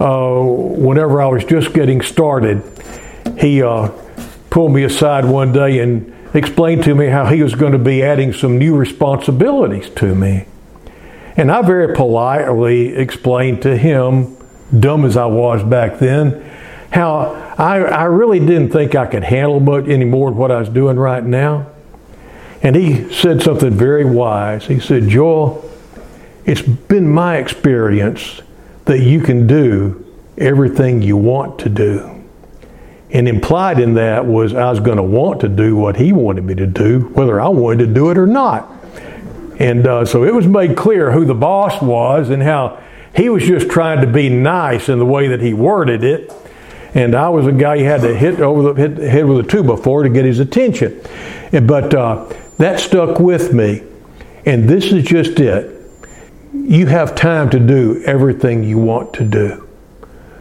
uh, 0.00 0.40
whenever 0.42 1.22
I 1.22 1.28
was 1.28 1.44
just 1.44 1.72
getting 1.72 2.00
started, 2.00 2.64
he 3.38 3.62
uh, 3.62 3.92
pulled 4.50 4.72
me 4.72 4.82
aside 4.82 5.24
one 5.24 5.52
day 5.52 5.78
and 5.78 6.12
explained 6.34 6.82
to 6.82 6.96
me 6.96 7.06
how 7.06 7.26
he 7.26 7.44
was 7.44 7.54
going 7.54 7.74
to 7.74 7.78
be 7.78 8.02
adding 8.02 8.32
some 8.32 8.58
new 8.58 8.74
responsibilities 8.74 9.88
to 9.90 10.12
me. 10.12 10.46
And 11.36 11.48
I 11.48 11.62
very 11.62 11.94
politely 11.94 12.96
explained 12.96 13.62
to 13.62 13.76
him, 13.76 14.36
dumb 14.76 15.04
as 15.04 15.16
I 15.16 15.26
was 15.26 15.62
back 15.62 16.00
then, 16.00 16.44
how 16.90 17.54
I, 17.56 17.82
I 17.82 18.04
really 18.06 18.40
didn't 18.40 18.70
think 18.70 18.96
I 18.96 19.06
could 19.06 19.22
handle 19.22 19.60
much 19.60 19.86
any 19.86 20.06
more 20.06 20.30
than 20.30 20.38
what 20.40 20.50
I 20.50 20.58
was 20.58 20.68
doing 20.68 20.96
right 20.96 21.22
now. 21.22 21.71
And 22.62 22.76
he 22.76 23.12
said 23.12 23.42
something 23.42 23.70
very 23.70 24.04
wise. 24.04 24.66
He 24.66 24.78
said, 24.78 25.08
Joel, 25.08 25.68
it's 26.44 26.62
been 26.62 27.08
my 27.08 27.36
experience 27.36 28.40
that 28.84 29.00
you 29.00 29.20
can 29.20 29.46
do 29.46 30.04
everything 30.38 31.02
you 31.02 31.16
want 31.16 31.58
to 31.60 31.68
do. 31.68 32.08
And 33.10 33.28
implied 33.28 33.78
in 33.78 33.94
that 33.94 34.24
was 34.24 34.54
I 34.54 34.70
was 34.70 34.80
going 34.80 34.96
to 34.96 35.02
want 35.02 35.40
to 35.42 35.48
do 35.48 35.76
what 35.76 35.96
he 35.96 36.12
wanted 36.12 36.44
me 36.44 36.54
to 36.54 36.66
do, 36.66 37.10
whether 37.14 37.40
I 37.40 37.48
wanted 37.48 37.86
to 37.86 37.92
do 37.92 38.10
it 38.10 38.16
or 38.16 38.26
not. 38.26 38.72
And 39.58 39.86
uh, 39.86 40.04
so 40.04 40.24
it 40.24 40.34
was 40.34 40.46
made 40.46 40.76
clear 40.76 41.12
who 41.12 41.24
the 41.24 41.34
boss 41.34 41.82
was 41.82 42.30
and 42.30 42.42
how 42.42 42.82
he 43.14 43.28
was 43.28 43.42
just 43.42 43.70
trying 43.70 44.00
to 44.00 44.06
be 44.06 44.28
nice 44.28 44.88
in 44.88 44.98
the 44.98 45.04
way 45.04 45.28
that 45.28 45.40
he 45.40 45.52
worded 45.52 46.02
it. 46.02 46.32
And 46.94 47.14
I 47.14 47.28
was 47.28 47.46
a 47.46 47.52
guy 47.52 47.76
you 47.76 47.84
had 47.84 48.00
to 48.02 48.14
hit 48.14 48.40
over 48.40 48.72
the 48.72 48.80
hit 48.80 48.98
head 48.98 49.26
with 49.26 49.44
a 49.44 49.48
two 49.48 49.62
before 49.62 50.02
to 50.02 50.08
get 50.08 50.24
his 50.24 50.38
attention. 50.38 51.00
But 51.50 51.94
uh, 51.94 52.32
that 52.62 52.80
stuck 52.80 53.18
with 53.18 53.52
me. 53.52 53.82
And 54.44 54.68
this 54.68 54.92
is 54.92 55.04
just 55.04 55.38
it. 55.40 55.80
You 56.52 56.86
have 56.86 57.14
time 57.14 57.50
to 57.50 57.58
do 57.58 58.02
everything 58.04 58.64
you 58.64 58.78
want 58.78 59.14
to 59.14 59.24
do. 59.24 59.68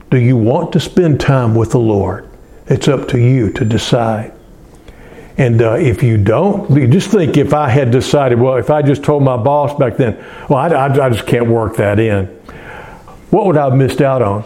Do 0.09 0.17
you 0.17 0.36
want 0.36 0.74
to 0.74 0.80
spend 0.80 1.19
time 1.19 1.55
with 1.55 1.72
the 1.72 1.80
Lord? 1.80 2.28
It's 2.67 2.88
up 2.88 3.07
to 3.09 3.19
you 3.19 3.51
to 3.53 3.65
decide. 3.65 4.34
And 5.38 5.61
uh, 5.61 5.74
if 5.74 6.03
you 6.03 6.17
don't, 6.17 6.91
just 6.91 7.09
think 7.09 7.38
if 7.38 7.53
I 7.53 7.69
had 7.69 7.91
decided, 7.91 8.39
well, 8.39 8.57
if 8.57 8.69
I 8.69 8.82
just 8.82 9.03
told 9.03 9.24
my 9.24 9.38
boss 9.38 9.78
back 9.80 9.97
then, 9.97 10.17
well, 10.49 10.59
I, 10.59 10.67
I, 10.67 11.05
I 11.05 11.09
just 11.09 11.26
can't 11.26 11.47
work 11.47 11.78
that 11.78 11.99
in, 11.99 12.26
what 13.30 13.45
would 13.45 13.57
I 13.57 13.65
have 13.65 13.76
missed 13.76 14.01
out 14.01 14.22
on? 14.22 14.43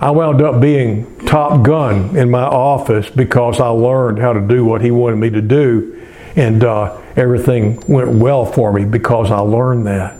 I 0.00 0.10
wound 0.10 0.40
up 0.40 0.62
being 0.62 1.26
top 1.26 1.62
gun 1.62 2.16
in 2.16 2.30
my 2.30 2.42
office 2.42 3.10
because 3.10 3.60
I 3.60 3.68
learned 3.68 4.18
how 4.18 4.32
to 4.32 4.40
do 4.40 4.64
what 4.64 4.80
he 4.80 4.90
wanted 4.90 5.16
me 5.16 5.28
to 5.30 5.42
do, 5.42 5.99
and 6.36 6.64
uh, 6.64 7.00
everything 7.16 7.82
went 7.88 8.10
well 8.10 8.46
for 8.46 8.72
me 8.72 8.84
because 8.84 9.30
I 9.30 9.38
learned 9.40 9.86
that. 9.86 10.18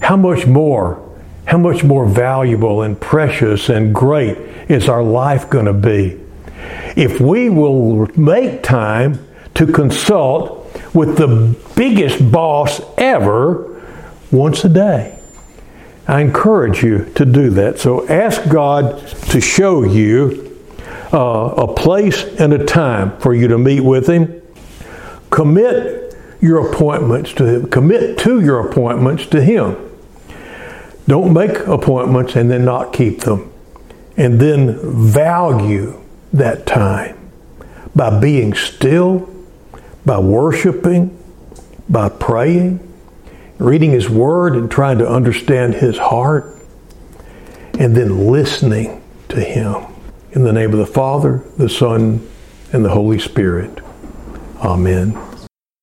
How 0.00 0.16
much 0.16 0.46
more, 0.46 1.06
how 1.46 1.58
much 1.58 1.84
more 1.84 2.06
valuable 2.06 2.82
and 2.82 3.00
precious 3.00 3.68
and 3.68 3.94
great 3.94 4.38
is 4.68 4.88
our 4.88 5.02
life 5.02 5.50
going 5.50 5.66
to 5.66 5.72
be 5.72 6.20
if 6.96 7.20
we 7.20 7.48
will 7.48 8.06
make 8.18 8.62
time 8.62 9.26
to 9.54 9.66
consult 9.66 10.56
with 10.94 11.16
the 11.16 11.56
biggest 11.76 12.30
boss 12.30 12.80
ever 12.98 13.82
once 14.30 14.64
a 14.64 14.68
day. 14.68 15.18
I 16.06 16.20
encourage 16.20 16.82
you 16.82 17.04
to 17.14 17.24
do 17.24 17.50
that. 17.50 17.78
So 17.78 18.08
ask 18.08 18.48
God 18.48 19.06
to 19.30 19.40
show 19.40 19.84
you 19.84 20.58
uh, 21.12 21.54
a 21.56 21.74
place 21.74 22.24
and 22.24 22.52
a 22.52 22.64
time 22.64 23.16
for 23.18 23.34
you 23.34 23.48
to 23.48 23.58
meet 23.58 23.80
with 23.80 24.08
Him. 24.08 24.39
Commit 25.30 26.16
your 26.40 26.70
appointments 26.70 27.32
to 27.34 27.44
Him. 27.44 27.70
Commit 27.70 28.18
to 28.18 28.40
your 28.40 28.68
appointments 28.68 29.26
to 29.26 29.42
Him. 29.42 29.76
Don't 31.06 31.32
make 31.32 31.58
appointments 31.66 32.36
and 32.36 32.50
then 32.50 32.64
not 32.64 32.92
keep 32.92 33.20
them. 33.20 33.52
And 34.16 34.40
then 34.40 34.78
value 35.10 36.00
that 36.32 36.66
time 36.66 37.16
by 37.94 38.20
being 38.20 38.54
still, 38.54 39.28
by 40.04 40.18
worshiping, 40.18 41.16
by 41.88 42.08
praying, 42.08 42.86
reading 43.58 43.90
His 43.90 44.08
Word 44.08 44.54
and 44.54 44.70
trying 44.70 44.98
to 44.98 45.08
understand 45.08 45.74
His 45.74 45.98
heart, 45.98 46.56
and 47.78 47.96
then 47.96 48.30
listening 48.30 49.02
to 49.28 49.40
Him. 49.40 49.86
In 50.32 50.44
the 50.44 50.52
name 50.52 50.72
of 50.72 50.78
the 50.78 50.86
Father, 50.86 51.44
the 51.56 51.68
Son, 51.68 52.26
and 52.72 52.84
the 52.84 52.90
Holy 52.90 53.18
Spirit. 53.18 53.80
Amen. 54.62 55.29